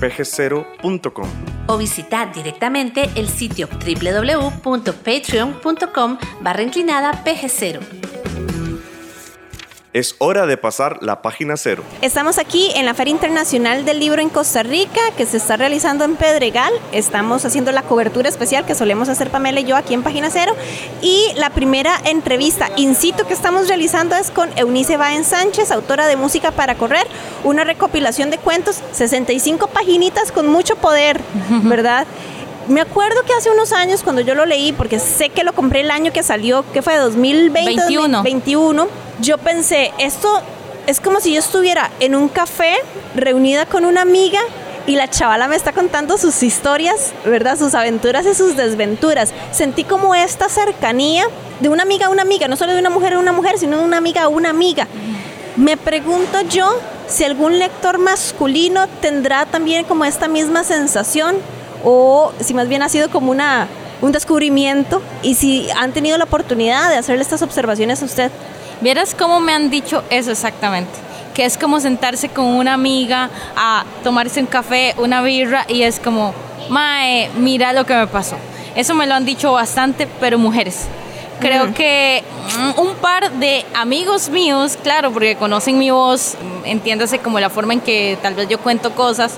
pg0.com 0.00 1.58
o 1.68 1.76
visitar 1.76 2.32
directamente 2.32 3.08
el 3.14 3.28
sitio 3.28 3.68
www.patreon.com 3.68 6.18
barra 6.40 6.62
inclinada 6.62 7.22
pg0. 7.24 8.07
Es 9.92 10.16
hora 10.18 10.46
de 10.46 10.56
pasar 10.56 10.98
la 11.02 11.22
página 11.22 11.56
cero. 11.56 11.82
Estamos 12.02 12.38
aquí 12.38 12.70
en 12.74 12.84
la 12.84 12.94
Feria 12.94 13.12
Internacional 13.12 13.84
del 13.84 13.98
Libro 13.98 14.20
en 14.20 14.28
Costa 14.28 14.62
Rica, 14.62 15.00
que 15.16 15.26
se 15.26 15.38
está 15.38 15.56
realizando 15.56 16.04
en 16.04 16.16
Pedregal. 16.16 16.72
Estamos 16.92 17.44
haciendo 17.44 17.72
la 17.72 17.82
cobertura 17.82 18.28
especial 18.28 18.66
que 18.66 18.74
solemos 18.74 19.08
hacer 19.08 19.30
Pamela 19.30 19.60
y 19.60 19.64
yo 19.64 19.76
aquí 19.76 19.94
en 19.94 20.02
Página 20.02 20.30
Cero. 20.30 20.54
Y 21.02 21.32
la 21.36 21.50
primera 21.50 21.94
entrevista 22.04 22.68
in 22.76 22.94
situ 22.94 23.24
que 23.26 23.34
estamos 23.34 23.68
realizando 23.68 24.16
es 24.16 24.30
con 24.30 24.50
Eunice 24.56 24.96
Baen 24.96 25.24
Sánchez, 25.24 25.70
autora 25.70 26.06
de 26.06 26.16
Música 26.16 26.50
para 26.50 26.74
Correr, 26.74 27.06
una 27.44 27.64
recopilación 27.64 28.30
de 28.30 28.38
cuentos, 28.38 28.80
65 28.92 29.68
paginitas 29.68 30.32
con 30.32 30.46
mucho 30.48 30.76
poder, 30.76 31.20
¿verdad? 31.62 32.06
me 32.68 32.82
acuerdo 32.82 33.22
que 33.22 33.32
hace 33.32 33.50
unos 33.50 33.72
años 33.72 34.02
cuando 34.02 34.20
yo 34.20 34.34
lo 34.34 34.44
leí, 34.44 34.72
porque 34.72 34.98
sé 34.98 35.30
que 35.30 35.42
lo 35.42 35.54
compré 35.54 35.80
el 35.80 35.90
año 35.90 36.12
que 36.12 36.22
salió, 36.22 36.64
que 36.72 36.82
fue 36.82 36.96
2020, 36.96 37.82
2021, 37.82 38.88
yo 39.20 39.38
pensé, 39.38 39.92
esto 39.98 40.28
es 40.86 41.00
como 41.00 41.20
si 41.20 41.32
yo 41.32 41.40
estuviera 41.40 41.90
en 42.00 42.14
un 42.14 42.28
café 42.28 42.74
reunida 43.14 43.66
con 43.66 43.84
una 43.84 44.02
amiga 44.02 44.40
y 44.86 44.96
la 44.96 45.08
chavala 45.08 45.48
me 45.48 45.56
está 45.56 45.72
contando 45.72 46.16
sus 46.16 46.42
historias, 46.42 47.12
¿verdad? 47.26 47.58
Sus 47.58 47.74
aventuras 47.74 48.24
y 48.24 48.34
sus 48.34 48.56
desventuras. 48.56 49.34
Sentí 49.52 49.84
como 49.84 50.14
esta 50.14 50.48
cercanía 50.48 51.24
de 51.60 51.68
una 51.68 51.82
amiga 51.82 52.06
a 52.06 52.08
una 52.08 52.22
amiga, 52.22 52.48
no 52.48 52.56
solo 52.56 52.72
de 52.72 52.78
una 52.78 52.88
mujer 52.88 53.12
a 53.12 53.18
una 53.18 53.32
mujer, 53.32 53.58
sino 53.58 53.76
de 53.78 53.84
una 53.84 53.98
amiga 53.98 54.22
a 54.22 54.28
una 54.28 54.48
amiga. 54.48 54.86
Me 55.56 55.76
pregunto 55.76 56.40
yo 56.48 56.70
si 57.06 57.24
algún 57.24 57.58
lector 57.58 57.98
masculino 57.98 58.86
tendrá 59.00 59.44
también 59.44 59.84
como 59.84 60.04
esta 60.04 60.26
misma 60.28 60.64
sensación 60.64 61.36
o 61.84 62.32
si 62.40 62.54
más 62.54 62.68
bien 62.68 62.82
ha 62.82 62.88
sido 62.88 63.10
como 63.10 63.30
una, 63.30 63.68
un 64.00 64.12
descubrimiento 64.12 65.02
y 65.22 65.34
si 65.34 65.68
han 65.72 65.92
tenido 65.92 66.16
la 66.16 66.24
oportunidad 66.24 66.88
de 66.88 66.96
hacerle 66.96 67.22
estas 67.22 67.42
observaciones 67.42 68.00
a 68.02 68.06
usted. 68.06 68.30
Vieras 68.80 69.14
cómo 69.18 69.40
me 69.40 69.52
han 69.52 69.70
dicho 69.70 70.04
eso 70.08 70.30
exactamente, 70.30 70.92
que 71.34 71.44
es 71.44 71.58
como 71.58 71.80
sentarse 71.80 72.28
con 72.28 72.44
una 72.46 72.74
amiga 72.74 73.28
a 73.56 73.84
tomarse 74.04 74.38
un 74.40 74.46
café, 74.46 74.94
una 74.98 75.20
birra 75.20 75.64
y 75.68 75.82
es 75.82 75.98
como, 75.98 76.32
mae, 76.68 77.28
mira 77.36 77.72
lo 77.72 77.84
que 77.86 77.94
me 77.94 78.06
pasó. 78.06 78.36
Eso 78.76 78.94
me 78.94 79.08
lo 79.08 79.14
han 79.14 79.24
dicho 79.24 79.50
bastante, 79.52 80.06
pero 80.20 80.38
mujeres. 80.38 80.86
Creo 81.40 81.74
que 81.74 82.22
mm, 82.56 82.80
un 82.80 82.94
par 82.94 83.32
de 83.32 83.64
amigos 83.74 84.28
míos, 84.28 84.78
claro, 84.80 85.12
porque 85.12 85.34
conocen 85.36 85.78
mi 85.78 85.90
voz, 85.90 86.36
entiéndase 86.64 87.18
como 87.18 87.40
la 87.40 87.50
forma 87.50 87.72
en 87.72 87.80
que 87.80 88.16
tal 88.22 88.34
vez 88.34 88.48
yo 88.48 88.58
cuento 88.58 88.92
cosas, 88.92 89.34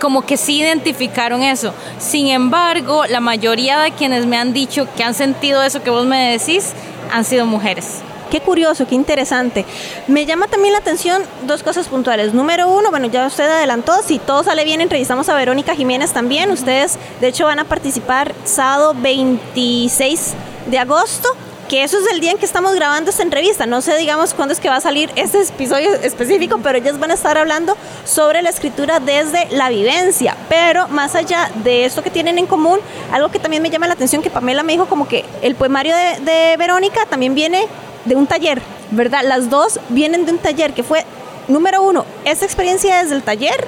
como 0.00 0.26
que 0.26 0.36
sí 0.36 0.58
identificaron 0.58 1.42
eso. 1.42 1.72
Sin 1.98 2.28
embargo, 2.28 3.06
la 3.06 3.20
mayoría 3.20 3.78
de 3.78 3.92
quienes 3.92 4.26
me 4.26 4.36
han 4.36 4.52
dicho 4.52 4.88
que 4.96 5.04
han 5.04 5.14
sentido 5.14 5.62
eso 5.62 5.82
que 5.82 5.90
vos 5.90 6.06
me 6.06 6.32
decís 6.32 6.72
han 7.12 7.24
sido 7.24 7.46
mujeres. 7.46 8.02
Qué 8.30 8.40
curioso, 8.40 8.86
qué 8.88 8.96
interesante. 8.96 9.64
Me 10.08 10.26
llama 10.26 10.48
también 10.48 10.72
la 10.72 10.78
atención 10.78 11.22
dos 11.46 11.62
cosas 11.62 11.86
puntuales. 11.88 12.34
Número 12.34 12.68
uno, 12.68 12.90
bueno, 12.90 13.06
ya 13.06 13.26
usted 13.26 13.48
adelantó, 13.48 14.02
si 14.02 14.18
todo 14.18 14.42
sale 14.42 14.64
bien, 14.64 14.80
entrevistamos 14.80 15.28
a 15.28 15.34
Verónica 15.34 15.76
Jiménez 15.76 16.12
también. 16.12 16.50
Ustedes, 16.50 16.98
de 17.20 17.28
hecho, 17.28 17.44
van 17.46 17.60
a 17.60 17.64
participar 17.64 18.34
sábado 18.44 18.94
26 18.98 20.34
de 20.66 20.78
agosto 20.78 21.28
que 21.68 21.82
eso 21.82 21.98
es 21.98 22.06
el 22.12 22.20
día 22.20 22.30
en 22.30 22.38
que 22.38 22.46
estamos 22.46 22.74
grabando 22.74 23.10
esta 23.10 23.22
entrevista. 23.22 23.66
No 23.66 23.80
sé, 23.80 23.96
digamos, 23.96 24.34
cuándo 24.34 24.52
es 24.52 24.60
que 24.60 24.68
va 24.68 24.76
a 24.76 24.80
salir 24.80 25.10
este 25.16 25.42
episodio 25.42 25.94
específico, 25.94 26.60
pero 26.62 26.78
ellas 26.78 26.98
van 26.98 27.10
a 27.10 27.14
estar 27.14 27.36
hablando 27.36 27.76
sobre 28.04 28.42
la 28.42 28.50
escritura 28.50 29.00
desde 29.00 29.48
la 29.50 29.68
vivencia. 29.68 30.36
Pero 30.48 30.88
más 30.88 31.14
allá 31.14 31.50
de 31.64 31.84
esto 31.84 32.02
que 32.02 32.10
tienen 32.10 32.38
en 32.38 32.46
común, 32.46 32.78
algo 33.12 33.30
que 33.30 33.38
también 33.38 33.62
me 33.62 33.70
llama 33.70 33.86
la 33.86 33.94
atención, 33.94 34.22
que 34.22 34.30
Pamela 34.30 34.62
me 34.62 34.72
dijo 34.72 34.86
como 34.86 35.08
que 35.08 35.24
el 35.42 35.54
poemario 35.54 35.94
de, 35.96 36.20
de 36.20 36.56
Verónica 36.56 37.04
también 37.06 37.34
viene 37.34 37.66
de 38.06 38.16
un 38.16 38.26
taller, 38.26 38.62
¿verdad? 38.90 39.20
Las 39.24 39.50
dos 39.50 39.80
vienen 39.88 40.24
de 40.24 40.32
un 40.32 40.38
taller 40.38 40.72
que 40.72 40.82
fue, 40.82 41.04
número 41.48 41.82
uno, 41.82 42.04
esa 42.24 42.44
experiencia 42.44 43.02
desde 43.02 43.14
el 43.14 43.22
taller 43.22 43.66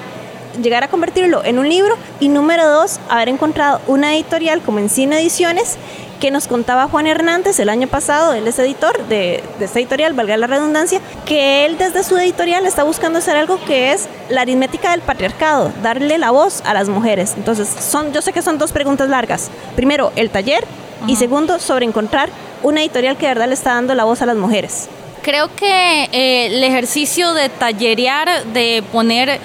llegar 0.61 0.83
a 0.83 0.87
convertirlo 0.87 1.43
en 1.43 1.59
un 1.59 1.69
libro 1.69 1.95
y 2.19 2.29
número 2.29 2.67
dos, 2.67 2.99
haber 3.09 3.29
encontrado 3.29 3.81
una 3.87 4.15
editorial 4.15 4.61
como 4.61 4.79
Encino 4.79 5.15
Ediciones 5.15 5.77
que 6.19 6.31
nos 6.31 6.47
contaba 6.47 6.87
Juan 6.89 7.07
Hernández 7.07 7.59
el 7.59 7.69
año 7.69 7.87
pasado, 7.87 8.33
él 8.33 8.45
es 8.45 8.59
editor 8.59 9.07
de, 9.07 9.41
de, 9.57 9.65
esta 9.65 9.79
editorial, 9.79 10.13
valga 10.13 10.35
la 10.35 10.47
redundancia, 10.47 10.99
que 11.25 11.65
él 11.65 11.77
desde 11.77 12.03
su 12.03 12.17
editorial 12.17 12.65
está 12.65 12.83
buscando 12.83 13.19
hacer 13.19 13.37
algo 13.37 13.57
que 13.63 13.93
es 13.93 14.09
la 14.27 14.41
aritmética 14.41 14.91
del 14.91 15.01
patriarcado, 15.01 15.71
darle 15.81 16.17
la 16.17 16.31
voz 16.31 16.61
a 16.65 16.73
las 16.73 16.89
mujeres. 16.89 17.35
Entonces, 17.37 17.69
son, 17.69 18.11
yo 18.11 18.21
sé 18.21 18.33
que 18.33 18.41
son 18.41 18.57
dos 18.57 18.73
preguntas 18.73 19.07
largas. 19.07 19.49
Primero, 19.77 20.11
el 20.17 20.29
taller 20.29 20.65
y 21.07 21.15
segundo, 21.15 21.57
sobre 21.59 21.85
encontrar 21.85 22.29
una 22.63 22.81
editorial 22.81 23.17
que 23.17 23.27
verdad 23.27 23.47
le 23.47 23.53
está 23.53 23.73
dando 23.73 23.95
la 23.95 24.03
voz 24.03 24.21
a 24.21 24.25
las 24.25 24.35
mujeres. 24.35 24.89
Creo 25.21 25.53
que 25.55 26.03
eh, 26.11 26.47
el 26.47 26.63
ejercicio 26.63 27.33
de 27.33 27.49
tallerear, 27.49 28.45
de 28.45 28.83
poner 28.91 29.39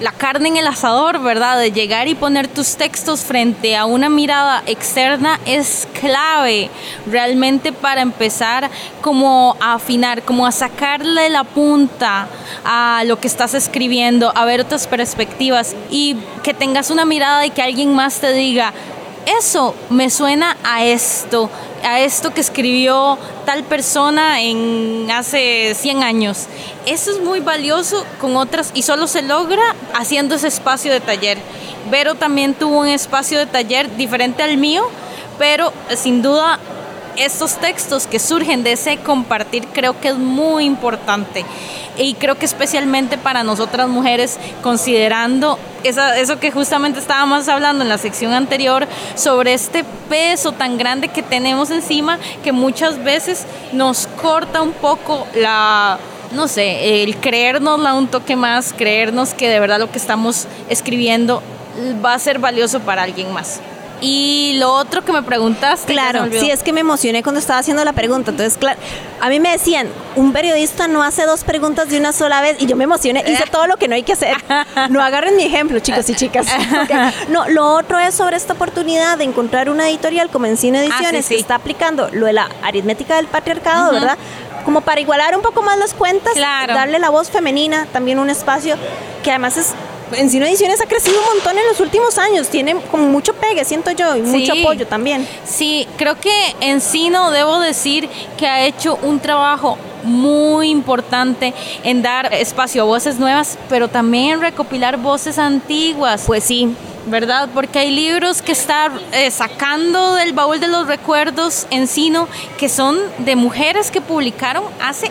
la 0.00 0.12
carne 0.12 0.48
en 0.48 0.56
el 0.56 0.66
asador, 0.66 1.22
¿verdad? 1.22 1.58
De 1.58 1.72
llegar 1.72 2.06
y 2.08 2.14
poner 2.14 2.48
tus 2.48 2.76
textos 2.76 3.22
frente 3.22 3.76
a 3.76 3.86
una 3.86 4.08
mirada 4.08 4.62
externa 4.66 5.40
es 5.46 5.88
clave 5.98 6.70
realmente 7.10 7.72
para 7.72 8.02
empezar 8.02 8.70
como 9.00 9.56
a 9.60 9.74
afinar, 9.74 10.22
como 10.22 10.46
a 10.46 10.52
sacarle 10.52 11.30
la 11.30 11.44
punta 11.44 12.28
a 12.64 13.04
lo 13.06 13.18
que 13.18 13.26
estás 13.26 13.54
escribiendo, 13.54 14.32
a 14.34 14.44
ver 14.44 14.60
otras 14.60 14.86
perspectivas 14.86 15.74
y 15.90 16.16
que 16.42 16.52
tengas 16.52 16.90
una 16.90 17.04
mirada 17.04 17.46
y 17.46 17.50
que 17.50 17.62
alguien 17.62 17.94
más 17.94 18.20
te 18.20 18.32
diga, 18.32 18.74
eso 19.26 19.74
me 19.90 20.08
suena 20.08 20.56
a 20.64 20.84
esto, 20.84 21.50
a 21.84 22.00
esto 22.00 22.32
que 22.32 22.40
escribió 22.40 23.18
tal 23.44 23.64
persona 23.64 24.40
en 24.40 25.10
hace 25.10 25.74
100 25.74 26.02
años. 26.02 26.46
Eso 26.86 27.10
es 27.10 27.20
muy 27.20 27.40
valioso 27.40 28.04
con 28.20 28.36
otras 28.36 28.70
y 28.72 28.82
solo 28.82 29.06
se 29.06 29.22
logra 29.22 29.74
haciendo 29.94 30.36
ese 30.36 30.48
espacio 30.48 30.92
de 30.92 31.00
taller. 31.00 31.38
Vero 31.90 32.14
también 32.14 32.54
tuvo 32.54 32.78
un 32.78 32.88
espacio 32.88 33.38
de 33.38 33.46
taller 33.46 33.94
diferente 33.96 34.42
al 34.42 34.56
mío, 34.56 34.88
pero 35.38 35.72
sin 35.96 36.22
duda 36.22 36.58
estos 37.16 37.56
textos 37.56 38.06
que 38.06 38.18
surgen 38.18 38.62
de 38.62 38.72
ese 38.72 38.98
compartir 38.98 39.66
creo 39.72 39.98
que 40.00 40.08
es 40.08 40.16
muy 40.16 40.64
importante 40.64 41.44
y 41.98 42.14
creo 42.14 42.36
que 42.36 42.46
especialmente 42.46 43.18
para 43.18 43.42
nosotras 43.42 43.88
mujeres, 43.88 44.38
considerando 44.62 45.58
eso 45.82 46.40
que 46.40 46.50
justamente 46.50 46.98
estábamos 46.98 47.48
hablando 47.48 47.82
en 47.82 47.88
la 47.88 47.98
sección 47.98 48.32
anterior, 48.32 48.86
sobre 49.14 49.54
este 49.54 49.84
peso 50.08 50.52
tan 50.52 50.78
grande 50.78 51.08
que 51.08 51.22
tenemos 51.22 51.70
encima, 51.70 52.18
que 52.42 52.52
muchas 52.52 53.02
veces 53.02 53.46
nos 53.72 54.06
corta 54.06 54.62
un 54.62 54.72
poco 54.72 55.26
la, 55.34 55.98
no 56.32 56.48
sé, 56.48 57.02
el 57.02 57.16
creérnosla 57.16 57.94
un 57.94 58.08
toque 58.08 58.36
más, 58.36 58.72
creernos 58.72 59.32
que 59.32 59.48
de 59.48 59.60
verdad 59.60 59.78
lo 59.78 59.90
que 59.90 59.98
estamos 59.98 60.46
escribiendo 60.68 61.42
va 62.04 62.14
a 62.14 62.18
ser 62.18 62.38
valioso 62.38 62.80
para 62.80 63.02
alguien 63.02 63.32
más. 63.32 63.60
Y 64.00 64.56
lo 64.58 64.72
otro 64.72 65.04
que 65.04 65.12
me 65.12 65.22
preguntaste. 65.22 65.92
Claro, 65.92 66.26
sí, 66.30 66.50
es 66.50 66.62
que 66.62 66.72
me 66.72 66.80
emocioné 66.80 67.22
cuando 67.22 67.38
estaba 67.38 67.60
haciendo 67.60 67.84
la 67.84 67.92
pregunta. 67.92 68.30
Entonces, 68.30 68.58
claro, 68.58 68.78
a 69.20 69.28
mí 69.28 69.40
me 69.40 69.50
decían, 69.50 69.88
un 70.16 70.32
periodista 70.32 70.86
no 70.88 71.02
hace 71.02 71.24
dos 71.24 71.44
preguntas 71.44 71.88
de 71.88 71.98
una 71.98 72.12
sola 72.12 72.40
vez. 72.40 72.56
Y 72.60 72.66
yo 72.66 72.76
me 72.76 72.84
emocioné, 72.84 73.24
hice 73.26 73.44
todo 73.50 73.66
lo 73.66 73.76
que 73.76 73.88
no 73.88 73.94
hay 73.94 74.02
que 74.02 74.12
hacer. 74.12 74.36
No 74.90 75.02
agarren 75.02 75.36
mi 75.36 75.44
ejemplo, 75.44 75.80
chicos 75.80 76.08
y 76.10 76.14
chicas. 76.16 76.46
No, 77.28 77.48
lo 77.48 77.74
otro 77.74 77.98
es 77.98 78.14
sobre 78.14 78.36
esta 78.36 78.52
oportunidad 78.52 79.18
de 79.18 79.24
encontrar 79.24 79.68
una 79.68 79.88
editorial 79.88 80.28
como 80.30 80.46
Encino 80.46 80.78
ah, 80.78 80.82
Ediciones 80.84 81.28
que 81.28 81.36
está 81.36 81.56
aplicando 81.56 82.08
lo 82.12 82.26
de 82.26 82.32
la 82.32 82.48
aritmética 82.62 83.16
del 83.16 83.26
patriarcado, 83.26 83.92
¿verdad? 83.92 84.18
Como 84.64 84.80
para 84.82 85.00
igualar 85.00 85.34
un 85.36 85.42
poco 85.42 85.62
más 85.62 85.78
las 85.78 85.94
cuentas, 85.94 86.34
darle 86.34 86.98
la 86.98 87.10
voz 87.10 87.30
femenina, 87.30 87.86
también 87.92 88.18
un 88.18 88.30
espacio 88.30 88.76
que 89.22 89.30
además 89.30 89.56
es 89.56 89.74
Encino 90.12 90.46
Ediciones 90.46 90.80
ha 90.80 90.86
crecido 90.86 91.18
un 91.18 91.36
montón 91.36 91.58
en 91.58 91.66
los 91.66 91.80
últimos 91.80 92.18
años, 92.18 92.48
tiene 92.48 92.76
como 92.90 93.08
mucho 93.08 93.34
pegue, 93.34 93.64
siento 93.64 93.90
yo, 93.90 94.16
y 94.16 94.22
mucho 94.22 94.52
apoyo 94.52 94.86
también. 94.86 95.26
Sí, 95.44 95.86
creo 95.96 96.18
que 96.20 96.32
Encino, 96.60 97.30
debo 97.30 97.58
decir 97.58 98.08
que 98.36 98.46
ha 98.46 98.64
hecho 98.64 98.98
un 99.02 99.20
trabajo 99.20 99.78
muy 100.04 100.70
importante 100.70 101.52
en 101.82 102.02
dar 102.02 102.32
espacio 102.32 102.82
a 102.82 102.84
voces 102.84 103.18
nuevas, 103.18 103.58
pero 103.68 103.88
también 103.88 104.40
recopilar 104.40 104.96
voces 104.96 105.38
antiguas. 105.38 106.22
Pues 106.26 106.44
sí, 106.44 106.74
¿verdad? 107.06 107.48
Porque 107.54 107.78
hay 107.78 107.90
libros 107.90 108.42
que 108.42 108.52
están 108.52 109.00
eh, 109.12 109.30
sacando 109.30 110.14
del 110.14 110.32
baúl 110.32 110.60
de 110.60 110.68
los 110.68 110.86
recuerdos 110.86 111.66
Encino 111.70 112.28
que 112.58 112.68
son 112.68 112.98
de 113.18 113.36
mujeres 113.36 113.90
que 113.90 114.00
publicaron 114.00 114.64
hace 114.82 115.10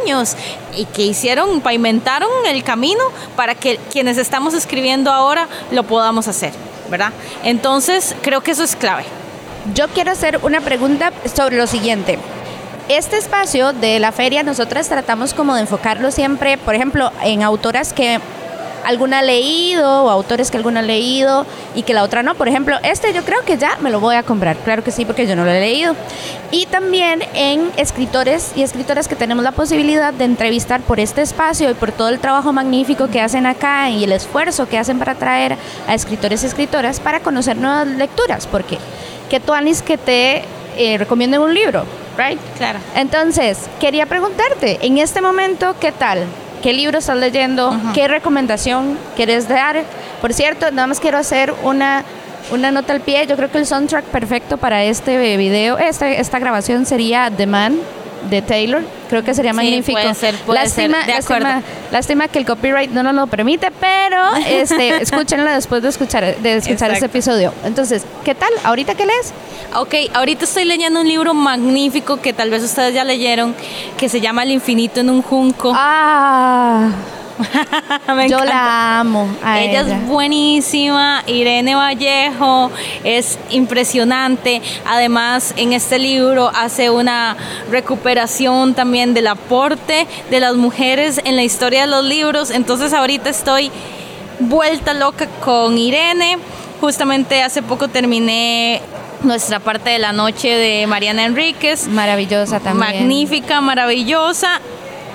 años 0.00 0.36
y 0.76 0.84
que 0.86 1.02
hicieron, 1.02 1.60
pavimentaron 1.60 2.28
el 2.46 2.62
camino 2.64 3.02
para 3.36 3.54
que 3.54 3.78
quienes 3.92 4.18
estamos 4.18 4.54
escribiendo 4.54 5.12
ahora 5.12 5.48
lo 5.70 5.84
podamos 5.84 6.28
hacer, 6.28 6.52
¿verdad? 6.90 7.12
Entonces, 7.44 8.14
creo 8.22 8.40
que 8.42 8.50
eso 8.50 8.64
es 8.64 8.76
clave. 8.76 9.04
Yo 9.74 9.88
quiero 9.88 10.12
hacer 10.12 10.40
una 10.42 10.60
pregunta 10.60 11.12
sobre 11.34 11.56
lo 11.56 11.66
siguiente. 11.66 12.18
Este 12.88 13.16
espacio 13.18 13.72
de 13.72 13.98
la 13.98 14.12
feria 14.12 14.44
nosotras 14.44 14.88
tratamos 14.88 15.34
como 15.34 15.54
de 15.54 15.62
enfocarlo 15.62 16.10
siempre, 16.10 16.56
por 16.56 16.74
ejemplo, 16.74 17.10
en 17.22 17.42
autoras 17.42 17.92
que 17.92 18.20
alguna 18.86 19.18
ha 19.18 19.22
leído 19.22 20.04
o 20.04 20.10
autores 20.10 20.50
que 20.50 20.56
alguna 20.56 20.80
ha 20.80 20.82
leído 20.82 21.44
y 21.74 21.82
que 21.82 21.92
la 21.92 22.02
otra 22.02 22.22
no. 22.22 22.34
Por 22.34 22.48
ejemplo, 22.48 22.76
este 22.82 23.12
yo 23.12 23.24
creo 23.24 23.44
que 23.44 23.58
ya 23.58 23.76
me 23.80 23.90
lo 23.90 24.00
voy 24.00 24.14
a 24.14 24.22
comprar, 24.22 24.56
claro 24.58 24.82
que 24.84 24.92
sí, 24.92 25.04
porque 25.04 25.26
yo 25.26 25.36
no 25.36 25.44
lo 25.44 25.50
he 25.50 25.60
leído. 25.60 25.94
Y 26.52 26.66
también 26.66 27.22
en 27.34 27.70
escritores 27.76 28.52
y 28.54 28.62
escritoras 28.62 29.08
que 29.08 29.16
tenemos 29.16 29.42
la 29.44 29.52
posibilidad 29.52 30.14
de 30.14 30.24
entrevistar 30.24 30.80
por 30.80 31.00
este 31.00 31.22
espacio 31.22 31.70
y 31.70 31.74
por 31.74 31.90
todo 31.92 32.08
el 32.08 32.20
trabajo 32.20 32.52
magnífico 32.52 33.08
que 33.08 33.20
hacen 33.20 33.44
acá 33.46 33.90
y 33.90 34.04
el 34.04 34.12
esfuerzo 34.12 34.68
que 34.68 34.78
hacen 34.78 34.98
para 34.98 35.16
traer 35.16 35.56
a 35.88 35.94
escritores 35.94 36.44
y 36.44 36.46
escritoras 36.46 37.00
para 37.00 37.20
conocer 37.20 37.56
nuevas 37.56 37.88
lecturas, 37.88 38.46
porque 38.46 38.78
que 39.28 39.40
tú, 39.40 39.52
Anis, 39.52 39.82
que 39.82 39.98
te 39.98 40.44
eh, 40.76 40.98
recomienden 40.98 41.40
un 41.40 41.52
libro, 41.52 41.84
right? 42.16 42.38
Claro. 42.56 42.78
Entonces, 42.94 43.58
quería 43.80 44.06
preguntarte, 44.06 44.78
en 44.82 44.98
este 44.98 45.20
momento, 45.20 45.74
¿qué 45.80 45.90
tal? 45.90 46.26
¿Qué 46.66 46.72
libro 46.72 46.98
estás 46.98 47.16
leyendo? 47.16 47.80
¿Qué 47.94 48.08
recomendación 48.08 48.98
quieres 49.14 49.46
dar? 49.46 49.84
Por 50.20 50.32
cierto, 50.34 50.68
nada 50.72 50.88
más 50.88 50.98
quiero 50.98 51.16
hacer 51.16 51.54
una, 51.62 52.02
una 52.50 52.72
nota 52.72 52.92
al 52.92 53.02
pie. 53.02 53.24
Yo 53.28 53.36
creo 53.36 53.48
que 53.52 53.58
el 53.58 53.66
soundtrack 53.66 54.04
perfecto 54.06 54.56
para 54.56 54.82
este 54.82 55.36
video, 55.36 55.78
esta, 55.78 56.10
esta 56.10 56.40
grabación 56.40 56.84
sería 56.84 57.30
The 57.30 57.46
Man 57.46 57.76
de 58.28 58.42
Taylor. 58.42 58.82
Creo 59.08 59.22
que 59.22 59.34
sería 59.34 59.52
magnífico. 59.52 59.98
Puede 60.00 60.14
ser, 60.14 60.34
puede 60.36 60.60
lástima, 60.60 60.98
ser, 60.98 61.06
de 61.06 61.12
acuerdo. 61.12 61.48
lástima, 61.48 61.62
lástima 61.92 62.28
que 62.28 62.38
el 62.38 62.46
copyright 62.46 62.90
no 62.90 63.02
nos 63.02 63.14
lo 63.14 63.26
permite, 63.26 63.70
pero 63.80 64.34
este, 64.46 65.02
escúchenla 65.02 65.54
después 65.54 65.82
de 65.82 65.88
escuchar, 65.88 66.36
de 66.36 66.56
escuchar 66.56 66.90
este 66.90 67.06
episodio. 67.06 67.52
Entonces, 67.64 68.04
¿qué 68.24 68.34
tal? 68.34 68.50
¿Ahorita 68.64 68.94
qué 68.94 69.06
lees? 69.06 69.32
Ok, 69.74 69.94
ahorita 70.14 70.44
estoy 70.44 70.64
leyendo 70.64 71.00
un 71.00 71.08
libro 71.08 71.34
magnífico 71.34 72.20
que 72.20 72.32
tal 72.32 72.50
vez 72.50 72.62
ustedes 72.62 72.94
ya 72.94 73.04
leyeron, 73.04 73.54
que 73.96 74.08
se 74.08 74.20
llama 74.20 74.42
El 74.42 74.52
infinito 74.52 75.00
en 75.00 75.10
un 75.10 75.22
junco. 75.22 75.72
Ah, 75.74 76.90
Me 78.14 78.28
yo 78.28 78.44
la 78.44 79.00
amo. 79.00 79.28
a 79.42 79.60
Ella, 79.60 79.82
ella. 79.82 79.96
es 79.96 80.06
buenísima, 80.06 81.22
Irene 81.26 81.74
Vallejo 81.74 82.70
es 83.04 83.38
impresionante. 83.50 84.62
Además, 84.86 85.54
en 85.56 85.72
este 85.72 85.98
libro 85.98 86.50
hace 86.54 86.90
una 86.90 87.36
recuperación 87.70 88.74
también 88.74 89.14
del 89.14 89.26
aporte 89.26 90.06
de 90.30 90.40
las 90.40 90.56
mujeres 90.56 91.20
en 91.24 91.36
la 91.36 91.42
historia 91.42 91.82
de 91.82 91.86
los 91.88 92.04
libros. 92.04 92.50
Entonces, 92.50 92.92
ahorita 92.92 93.30
estoy 93.30 93.70
vuelta 94.38 94.94
loca 94.94 95.26
con 95.44 95.76
Irene. 95.78 96.38
Justamente 96.80 97.42
hace 97.42 97.62
poco 97.62 97.88
terminé 97.88 98.82
nuestra 99.22 99.60
parte 99.60 99.90
de 99.90 99.98
la 99.98 100.12
noche 100.12 100.48
de 100.48 100.86
Mariana 100.86 101.24
Enríquez. 101.24 101.88
Maravillosa 101.88 102.60
también. 102.60 102.78
Magnífica, 103.00 103.60
maravillosa. 103.60 104.60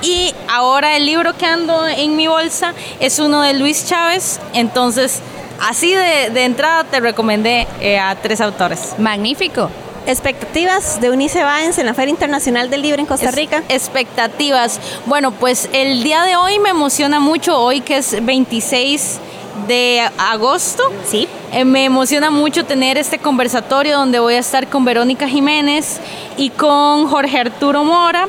Y 0.02 0.34
ahora 0.48 0.98
el 0.98 1.06
libro 1.06 1.36
que 1.38 1.46
ando 1.46 1.88
en 1.88 2.16
mi 2.16 2.28
bolsa 2.28 2.74
es 3.00 3.20
uno 3.20 3.42
de 3.42 3.54
Luis 3.54 3.86
Chávez. 3.86 4.40
Entonces, 4.54 5.22
así 5.60 5.94
de, 5.94 6.30
de 6.32 6.46
entrada 6.46 6.84
te 6.86 7.00
recomendé 7.00 7.68
eh, 7.80 8.00
a 8.00 8.16
tres 8.16 8.42
autores. 8.42 8.96
Magnífico. 8.98 9.70
Expectativas 10.08 11.00
de 11.00 11.12
Unice 11.12 11.44
Baens 11.44 11.78
en 11.78 11.86
la 11.86 11.94
Feria 11.94 12.10
Internacional 12.10 12.72
del 12.72 12.82
Libro 12.82 13.00
en 13.00 13.06
Costa 13.06 13.30
Rica. 13.30 13.64
expectativas. 13.70 14.80
Bueno, 15.06 15.32
pues 15.32 15.70
el 15.74 16.04
día 16.04 16.24
de 16.24 16.36
hoy 16.36 16.58
me 16.58 16.70
emociona 16.70 17.20
mucho, 17.20 17.60
hoy 17.60 17.82
que 17.82 17.98
es 17.98 18.26
26 18.26 19.20
de 19.68 20.02
agosto. 20.18 20.84
Sí. 21.08 21.28
Eh, 21.52 21.66
me 21.66 21.86
emociona 21.86 22.32
mucho 22.32 22.66
tener 22.66 22.98
este 22.98 23.20
conversatorio 23.20 23.98
donde 23.98 24.20
voy 24.20 24.34
a 24.36 24.40
estar 24.40 24.68
con 24.68 24.86
Verónica 24.86 25.28
Jiménez 25.28 26.00
y 26.38 26.50
con 26.50 27.08
Jorge 27.08 27.40
Arturo 27.40 27.84
Mora. 27.84 28.28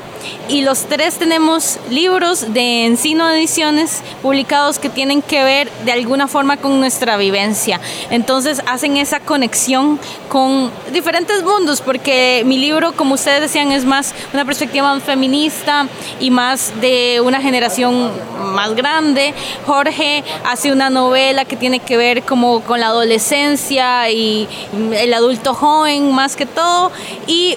Y 0.49 0.63
los 0.63 0.85
tres 0.85 1.15
tenemos 1.15 1.79
libros 1.89 2.53
de 2.53 2.85
Encino 2.85 3.29
Ediciones 3.31 4.03
publicados 4.21 4.79
que 4.79 4.89
tienen 4.89 5.23
que 5.23 5.43
ver 5.43 5.71
de 5.85 5.93
alguna 5.93 6.29
forma 6.29 6.57
con 6.57 6.79
nuestra 6.79 7.17
vivencia. 7.17 7.81
Entonces 8.11 8.63
hacen 8.67 8.97
esa 8.97 9.21
conexión 9.21 9.99
con 10.29 10.71
diferentes 10.93 11.43
mundos, 11.43 11.81
porque 11.81 12.43
mi 12.45 12.59
libro, 12.59 12.93
como 12.93 13.15
ustedes 13.15 13.41
decían, 13.41 13.73
es 13.73 13.85
más 13.85 14.15
una 14.33 14.45
perspectiva 14.45 14.95
más 14.95 15.03
feminista 15.03 15.89
y 16.21 16.31
más 16.31 16.73
de 16.81 17.21
una 17.25 17.41
generación 17.41 18.11
más 18.53 18.75
grande. 18.75 19.35
Jorge 19.67 20.23
hace 20.45 20.73
una 20.73 20.91
novela 20.91 21.45
que 21.45 21.57
tiene 21.57 21.81
que 21.81 21.97
ver 21.97 22.23
como 22.23 22.61
con 22.63 22.81
la 22.81 22.87
adolescencia 22.87 24.11
y 24.11 24.49
el 24.93 25.15
adulto 25.15 25.55
joven 25.55 26.13
más 26.13 26.37
que 26.37 26.47
todo. 26.47 26.93
Y 27.27 27.57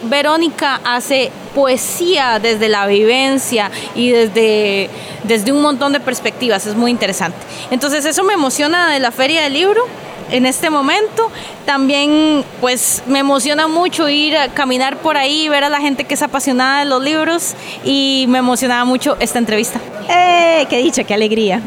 Hace 0.84 1.32
poesía 1.54 2.40
desde 2.40 2.68
la 2.68 2.88
vivencia 2.88 3.72
y 3.96 4.12
desde, 4.12 4.90
desde 5.24 5.52
un 5.52 5.62
montón 5.62 5.94
de 5.94 6.00
perspectivas. 6.00 6.66
Es 6.68 6.76
muy 6.76 6.92
interesante. 6.92 7.38
Entonces 7.72 8.06
eso 8.06 8.24
me 8.24 8.34
emociona 8.34 8.92
de 8.92 9.00
la 9.00 9.12
feria 9.12 9.44
del 9.44 9.54
libro 9.54 9.82
en 10.32 10.46
este 10.46 10.70
momento. 10.70 11.32
También 11.66 12.44
pues 12.62 13.04
me 13.08 13.20
emociona 13.20 13.68
mucho 13.68 14.08
ir 14.10 14.38
a 14.38 14.50
caminar 14.50 14.98
por 14.98 15.18
ahí, 15.18 15.50
ver 15.50 15.64
a 15.64 15.70
la 15.70 15.80
gente 15.80 16.04
que 16.06 16.14
es 16.14 16.22
apasionada 16.22 16.80
de 16.80 16.86
los 16.86 17.02
libros 17.02 17.56
y 17.84 18.26
me 18.30 18.40
emocionaba 18.40 18.86
mucho 18.86 19.18
esta 19.20 19.40
entrevista. 19.40 19.80
¡Eh! 20.10 20.68
¡Qué 20.70 20.78
dicha, 20.78 21.04
qué 21.04 21.14
alegría! 21.14 21.62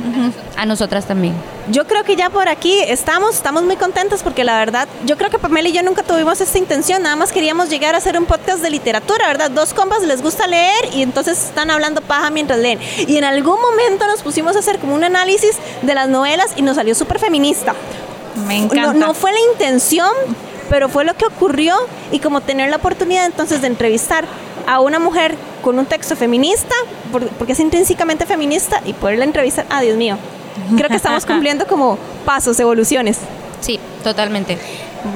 A 0.56 0.66
nosotras 0.66 1.06
también. 1.06 1.34
Yo 1.70 1.86
creo 1.86 2.02
que 2.02 2.16
ya 2.16 2.30
por 2.30 2.48
aquí 2.48 2.78
estamos, 2.86 3.34
estamos 3.34 3.62
muy 3.62 3.76
contentos 3.76 4.22
porque 4.22 4.42
la 4.42 4.58
verdad, 4.58 4.88
yo 5.04 5.18
creo 5.18 5.28
que 5.28 5.38
Pamela 5.38 5.68
y 5.68 5.72
yo 5.72 5.82
nunca 5.82 6.02
tuvimos 6.02 6.40
esta 6.40 6.56
intención, 6.56 7.02
nada 7.02 7.14
más 7.14 7.30
queríamos 7.30 7.68
llegar 7.68 7.94
a 7.94 7.98
hacer 7.98 8.18
un 8.18 8.24
podcast 8.24 8.62
de 8.62 8.70
literatura, 8.70 9.26
¿verdad? 9.26 9.50
Dos 9.50 9.74
compas 9.74 10.02
les 10.02 10.22
gusta 10.22 10.46
leer 10.46 10.94
y 10.94 11.02
entonces 11.02 11.44
están 11.44 11.70
hablando 11.70 12.00
paja 12.00 12.30
mientras 12.30 12.58
leen. 12.58 12.78
Y 13.06 13.18
en 13.18 13.24
algún 13.24 13.60
momento 13.60 14.06
nos 14.06 14.22
pusimos 14.22 14.56
a 14.56 14.60
hacer 14.60 14.78
como 14.78 14.94
un 14.94 15.04
análisis 15.04 15.56
de 15.82 15.94
las 15.94 16.08
novelas 16.08 16.52
y 16.56 16.62
nos 16.62 16.76
salió 16.76 16.94
súper 16.94 17.18
feminista. 17.18 17.74
Me 18.46 18.59
encanta. 18.59 18.92
No, 18.92 19.07
no 19.09 19.14
fue 19.14 19.33
la 19.33 19.38
intención, 19.53 20.11
pero 20.70 20.88
fue 20.88 21.05
lo 21.05 21.14
que 21.14 21.27
ocurrió 21.27 21.74
y 22.12 22.18
como 22.18 22.40
tener 22.40 22.70
la 22.70 22.77
oportunidad 22.77 23.27
entonces 23.27 23.61
de 23.61 23.66
entrevistar 23.68 24.24
a 24.66 24.81
una 24.81 24.98
mujer 24.98 25.35
con 25.62 25.79
un 25.79 25.87
texto 25.87 26.14
feminista, 26.16 26.74
por- 27.11 27.27
porque 27.31 27.53
es 27.53 27.61
intrínsecamente 27.61 28.27
feminista, 28.27 28.81
y 28.85 28.92
poderla 28.92 29.24
entrevistar, 29.24 29.66
ah, 29.70 29.81
Dios 29.81 29.96
mío, 29.96 30.16
creo 30.77 30.88
que 30.88 30.96
estamos 30.96 31.24
cumpliendo 31.35 31.66
como 31.66 31.98
pasos, 32.24 32.59
evoluciones. 32.61 33.18
Sí, 33.61 33.81
totalmente. 34.05 34.59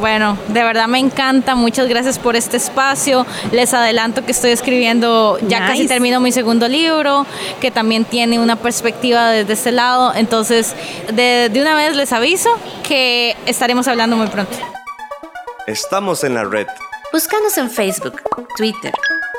Bueno, 0.00 0.38
de 0.48 0.62
verdad 0.62 0.86
me 0.88 0.98
encanta. 0.98 1.54
Muchas 1.54 1.88
gracias 1.88 2.18
por 2.18 2.36
este 2.36 2.56
espacio. 2.56 3.26
Les 3.50 3.74
adelanto 3.74 4.24
que 4.24 4.32
estoy 4.32 4.50
escribiendo, 4.52 5.38
ya 5.48 5.60
Nice. 5.60 5.72
casi 5.72 5.88
termino 5.88 6.20
mi 6.20 6.32
segundo 6.32 6.68
libro, 6.68 7.26
que 7.60 7.70
también 7.70 8.04
tiene 8.04 8.38
una 8.38 8.56
perspectiva 8.56 9.30
desde 9.30 9.52
este 9.54 9.72
lado. 9.72 10.12
Entonces, 10.14 10.74
de, 11.12 11.48
de 11.52 11.60
una 11.60 11.74
vez 11.74 11.96
les 11.96 12.12
aviso 12.12 12.50
que 12.86 13.36
estaremos 13.46 13.88
hablando 13.88 14.16
muy 14.16 14.28
pronto. 14.28 14.52
Estamos 15.66 16.24
en 16.24 16.34
la 16.34 16.44
red. 16.44 16.66
Búscanos 17.12 17.56
en 17.58 17.70
Facebook, 17.70 18.22
Twitter, 18.56 18.92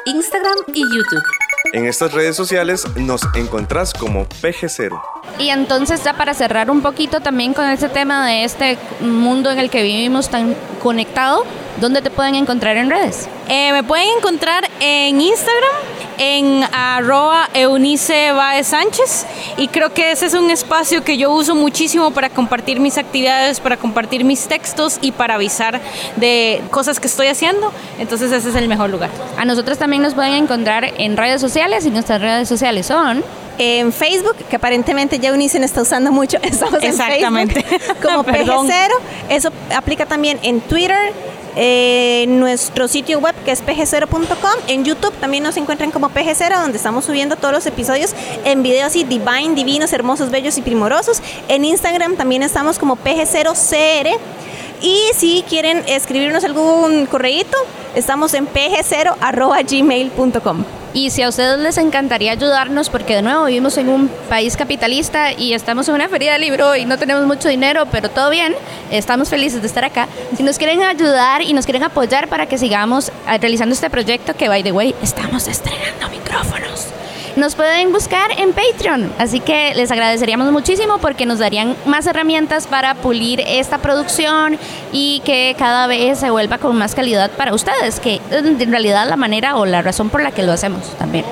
Instagram 0.06 0.56
y 0.73 0.82
YouTube. 0.82 1.23
En 1.71 1.86
estas 1.86 2.12
redes 2.12 2.36
sociales 2.36 2.86
nos 2.97 3.21
encontrás 3.36 3.93
como 3.93 4.28
PG0. 4.28 5.02
Y 5.39 5.49
entonces 5.49 6.04
ya 6.04 6.13
para 6.13 6.34
cerrar 6.34 6.69
un 6.69 6.82
poquito 6.82 7.21
también 7.21 7.54
con 7.54 7.65
este 7.69 7.88
tema 7.88 8.28
de 8.28 8.43
este 8.43 8.78
mundo 8.99 9.49
en 9.49 9.60
el 9.60 9.69
que 9.69 9.82
vivimos 9.82 10.30
tan 10.30 10.56
conectado, 10.82 11.45
¿dónde 11.80 12.02
te 12.02 12.12
pueden 12.12 12.36
encontrar 12.36 12.76
en 12.76 12.89
redes? 12.89 13.30
Eh, 13.47 13.71
me 13.71 13.84
pueden 13.84 14.08
encontrar 14.17 14.69
en 14.82 15.21
Instagram, 15.21 15.71
en 16.17 16.63
arroba 16.71 17.49
Eunice 17.54 18.32
Baez 18.32 18.67
Sánchez. 18.67 19.26
Y 19.58 19.67
creo 19.67 19.93
que 19.93 20.12
ese 20.12 20.26
es 20.28 20.34
un 20.34 20.49
espacio 20.52 21.04
que 21.04 21.17
yo 21.17 21.32
uso 21.32 21.56
muchísimo 21.56 22.12
para 22.12 22.30
compartir 22.30 22.80
mis 22.80 22.97
actividades, 22.97 23.60
para 23.60 23.78
compartir 23.78 24.23
mis 24.23 24.47
textos 24.47 24.97
y 25.02 25.12
para 25.12 25.36
avisar 25.36 25.80
de 26.15 26.62
cosas 26.71 26.99
que 26.99 27.08
estoy 27.08 27.28
haciendo. 27.28 27.71
Entonces 27.99 28.32
ese 28.32 28.49
es 28.49 28.56
el 28.56 28.67
mejor 28.67 28.89
lugar. 28.89 29.10
A 29.38 29.45
nosotros 29.45 29.78
también 29.78 30.02
nos 30.02 30.13
pueden 30.13 30.34
encontrar 30.34 30.86
en 30.97 31.17
redes 31.17 31.41
sociales 31.41 31.86
y 31.86 31.89
nuestras 31.89 32.21
redes 32.21 32.47
sociales 32.47 32.86
son 32.86 33.23
En 33.60 33.93
Facebook, 33.93 34.36
que 34.49 34.56
aparentemente 34.56 35.19
ya 35.19 35.32
Unicen 35.32 35.63
está 35.63 35.84
usando 35.84 36.12
mucho, 36.12 36.38
estamos 36.41 36.82
en 36.82 36.89
Exactamente. 36.89 37.62
Facebook 37.62 37.97
como 38.02 38.23
Perdón. 38.23 38.67
PG0. 38.67 38.89
Eso 39.30 39.49
aplica 39.76 40.08
también 40.08 40.39
en 40.41 40.60
Twitter, 40.62 41.13
en 41.55 42.39
nuestro 42.39 42.87
sitio 42.87 43.19
web 43.19 43.35
que 43.45 43.51
es 43.51 43.63
pg0.com. 43.63 44.51
En 44.67 44.85
YouTube 44.85 45.13
también 45.19 45.43
nos 45.43 45.57
encuentran 45.57 45.91
como 45.91 46.09
PG0, 46.09 46.61
donde 46.61 46.77
estamos 46.77 47.05
subiendo 47.05 47.35
todos 47.35 47.53
los 47.53 47.65
episodios 47.65 48.13
en 48.45 48.63
videos 48.63 48.87
así 48.87 49.03
divine, 49.03 49.55
divinos, 49.55 49.91
hermosos, 49.93 50.29
bellos 50.29 50.57
y 50.57 50.61
primorosos. 50.61 51.21
En 51.47 51.65
Instagram 51.65 52.15
también 52.15 52.43
estamos 52.43 52.79
como 52.79 52.97
PG0CR. 52.97 54.17
Y 54.81 54.99
si 55.15 55.43
quieren 55.47 55.83
escribirnos 55.87 56.43
algún 56.43 57.05
correíto, 57.05 57.55
estamos 57.95 58.33
en 58.33 58.47
pg0.gmail.com. 58.47 60.83
Y 60.93 61.10
si 61.10 61.23
a 61.23 61.29
ustedes 61.29 61.58
les 61.58 61.77
encantaría 61.79 62.32
ayudarnos, 62.32 62.89
porque 62.89 63.15
de 63.15 63.23
nuevo 63.23 63.45
vivimos 63.45 63.77
en 63.77 63.89
un 63.89 64.10
país 64.29 64.56
capitalista 64.56 65.34
y 65.34 65.53
estamos 65.53 65.88
en 65.89 65.95
una 65.95 66.08
feria 66.08 66.34
de 66.34 66.39
libro 66.39 66.75
y 66.75 66.86
no 66.86 66.99
tenemos 66.99 67.25
mucho 67.25 67.49
dinero, 67.49 67.88
pero 67.91 68.10
todo 68.10 68.29
bien, 68.29 68.53
estamos 68.91 69.29
felices 69.29 69.62
de 69.62 69.67
estar 69.67 69.84
acá. 69.84 70.08
Si 70.38 70.43
nos 70.43 70.60
quieren 70.60 70.84
ayudar 70.84 71.41
y 71.41 71.53
nos 71.53 71.65
quieren 71.65 71.84
apoyar 71.84 72.27
para 72.27 72.45
que 72.45 72.60
sigamos 72.60 73.12
realizando 73.25 73.73
este 73.73 73.89
proyecto, 73.89 74.36
que 74.36 74.47
by 74.47 74.62
the 74.62 74.71
way, 74.71 74.93
estamos 75.01 75.47
estrenando 75.47 76.10
micrófonos. 76.10 76.92
Nos 77.36 77.56
pueden 77.56 77.91
buscar 77.91 78.32
en 78.38 78.54
Patreon. 78.54 79.12
Así 79.17 79.39
que 79.39 79.74
les 79.76 79.91
agradeceríamos 79.91 80.52
muchísimo 80.52 81.00
porque 81.00 81.26
nos 81.26 81.39
darían 81.39 81.76
más 81.86 82.06
herramientas 82.08 82.67
para 82.67 82.96
pulir 82.96 83.41
esta 83.46 83.80
producción 83.80 84.58
y 84.91 85.22
que 85.26 85.56
cada 85.58 85.88
vez 85.88 86.19
se 86.19 86.30
vuelva 86.30 86.58
con 86.58 86.78
más 86.78 86.96
calidad 86.96 87.32
para 87.32 87.54
ustedes, 87.54 88.00
que 88.00 88.22
en 88.32 88.72
realidad 88.72 89.08
la 89.08 89.15
manera 89.15 89.56
o 89.56 89.65
la 89.65 89.82
razón 89.82 90.10
por 90.10 90.22
la 90.22 90.32
que 90.32 90.43
lo 90.43 90.52
hacemos 90.52 90.96
también. 90.98 91.26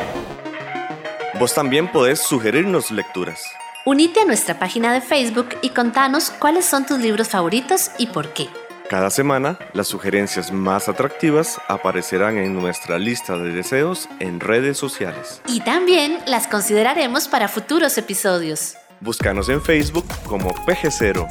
Vos 1.39 1.53
también 1.53 1.91
podés 1.91 2.19
sugerirnos 2.19 2.91
lecturas. 2.91 3.43
Unite 3.83 4.19
a 4.19 4.25
nuestra 4.25 4.59
página 4.59 4.93
de 4.93 5.01
Facebook 5.01 5.49
y 5.63 5.69
contanos 5.69 6.29
cuáles 6.29 6.65
son 6.65 6.85
tus 6.85 6.99
libros 6.99 7.29
favoritos 7.29 7.89
y 7.97 8.07
por 8.07 8.31
qué. 8.33 8.47
Cada 8.91 9.09
semana, 9.09 9.57
las 9.71 9.87
sugerencias 9.87 10.51
más 10.51 10.89
atractivas 10.89 11.61
aparecerán 11.69 12.37
en 12.37 12.53
nuestra 12.53 12.99
lista 12.99 13.37
de 13.37 13.53
deseos 13.53 14.09
en 14.19 14.41
redes 14.41 14.77
sociales. 14.77 15.41
Y 15.47 15.61
también 15.61 16.17
las 16.27 16.45
consideraremos 16.47 17.29
para 17.29 17.47
futuros 17.47 17.97
episodios. 17.97 18.75
Búscanos 18.99 19.47
en 19.47 19.61
Facebook 19.61 20.03
como 20.27 20.49
PG0 20.65 21.25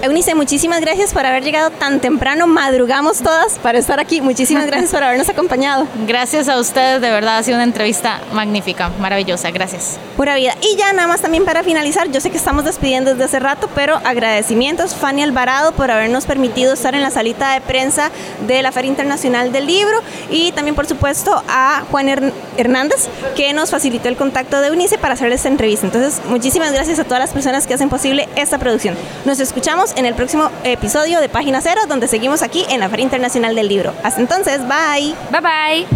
Eunice, 0.00 0.36
muchísimas 0.36 0.80
gracias 0.80 1.12
por 1.12 1.26
haber 1.26 1.42
llegado 1.42 1.70
tan 1.70 1.98
temprano. 1.98 2.46
Madrugamos 2.46 3.18
todas 3.18 3.58
para 3.58 3.78
estar 3.78 3.98
aquí. 3.98 4.20
Muchísimas 4.20 4.66
gracias 4.68 4.92
por 4.92 5.02
habernos 5.02 5.28
acompañado. 5.28 5.88
Gracias 6.06 6.48
a 6.48 6.58
ustedes, 6.58 7.00
de 7.00 7.10
verdad 7.10 7.38
ha 7.38 7.42
sido 7.42 7.56
una 7.56 7.64
entrevista 7.64 8.20
magnífica, 8.32 8.90
maravillosa. 9.00 9.50
Gracias. 9.50 9.98
Pura 10.16 10.36
vida. 10.36 10.54
Y 10.60 10.76
ya 10.76 10.92
nada 10.92 11.08
más 11.08 11.20
también 11.20 11.44
para 11.44 11.64
finalizar, 11.64 12.10
yo 12.12 12.20
sé 12.20 12.30
que 12.30 12.36
estamos 12.36 12.64
despidiendo 12.64 13.10
desde 13.10 13.24
hace 13.24 13.40
rato, 13.40 13.68
pero 13.74 13.96
agradecimientos 14.04 14.94
Fanny 14.94 15.22
Alvarado 15.22 15.72
por 15.72 15.90
habernos 15.90 16.26
permitido 16.26 16.74
estar 16.74 16.94
en 16.94 17.02
la 17.02 17.10
salita 17.10 17.54
de 17.54 17.60
prensa 17.60 18.12
de 18.46 18.62
la 18.62 18.70
Feria 18.70 18.90
Internacional 18.90 19.50
del 19.50 19.66
Libro 19.66 20.00
y 20.30 20.52
también 20.52 20.76
por 20.76 20.86
supuesto 20.86 21.42
a 21.48 21.82
Juan 21.90 22.32
Hernández 22.56 23.08
que 23.34 23.52
nos 23.52 23.70
facilitó 23.70 24.08
el 24.08 24.16
contacto 24.16 24.60
de 24.60 24.68
Eunice 24.68 24.96
para 24.96 25.14
hacer 25.14 25.32
esta 25.32 25.48
entrevista. 25.48 25.86
Entonces, 25.86 26.20
muchísimas 26.28 26.72
gracias 26.72 27.00
a 27.00 27.04
todas 27.04 27.18
las 27.18 27.30
personas 27.30 27.66
que 27.66 27.74
hacen 27.74 27.88
posible 27.88 28.28
esta 28.36 28.58
producción. 28.58 28.96
Nos 29.24 29.40
escuchamos 29.40 29.87
en 29.96 30.06
el 30.06 30.14
próximo 30.14 30.50
episodio 30.64 31.20
de 31.20 31.28
Página 31.28 31.60
Cero, 31.60 31.82
donde 31.88 32.08
seguimos 32.08 32.42
aquí 32.42 32.64
en 32.68 32.80
la 32.80 32.88
Feria 32.88 33.04
Internacional 33.04 33.54
del 33.54 33.68
Libro. 33.68 33.94
Hasta 34.02 34.20
entonces, 34.20 34.60
bye. 34.66 35.14
Bye 35.30 35.40
bye. 35.40 35.86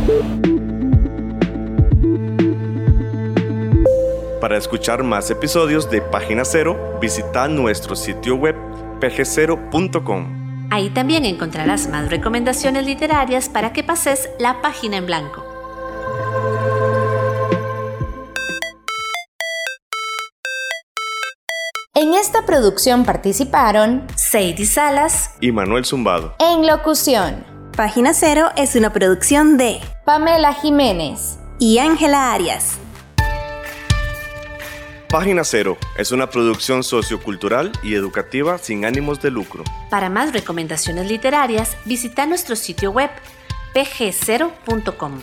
Para 4.40 4.56
escuchar 4.56 5.04
más 5.04 5.30
episodios 5.30 5.88
de 5.90 6.00
Página 6.00 6.44
Cero, 6.44 6.98
visita 7.00 7.46
nuestro 7.46 7.94
sitio 7.94 8.34
web 8.34 8.56
pg0.com. 9.00 10.68
Ahí 10.72 10.90
también 10.90 11.24
encontrarás 11.24 11.88
más 11.88 12.10
recomendaciones 12.10 12.86
literarias 12.86 13.48
para 13.48 13.72
que 13.72 13.84
pases 13.84 14.30
la 14.38 14.62
página 14.62 14.96
en 14.96 15.06
blanco. 15.06 15.51
Producción 22.52 23.06
participaron 23.06 24.06
Sadie 24.14 24.66
Salas 24.66 25.30
y 25.40 25.52
Manuel 25.52 25.86
Zumbado. 25.86 26.34
En 26.38 26.66
locución. 26.66 27.46
Página 27.74 28.12
Cero 28.12 28.50
es 28.58 28.76
una 28.76 28.92
producción 28.92 29.56
de 29.56 29.80
Pamela 30.04 30.52
Jiménez 30.52 31.38
y 31.58 31.78
Ángela 31.78 32.34
Arias. 32.34 32.76
Página 35.08 35.44
Cero 35.44 35.78
es 35.96 36.12
una 36.12 36.28
producción 36.28 36.84
sociocultural 36.84 37.72
y 37.82 37.94
educativa 37.94 38.58
sin 38.58 38.84
ánimos 38.84 39.22
de 39.22 39.30
lucro. 39.30 39.64
Para 39.88 40.10
más 40.10 40.34
recomendaciones 40.34 41.08
literarias, 41.08 41.78
visita 41.86 42.26
nuestro 42.26 42.54
sitio 42.54 42.90
web 42.90 43.08
pg0.com. 43.74 45.22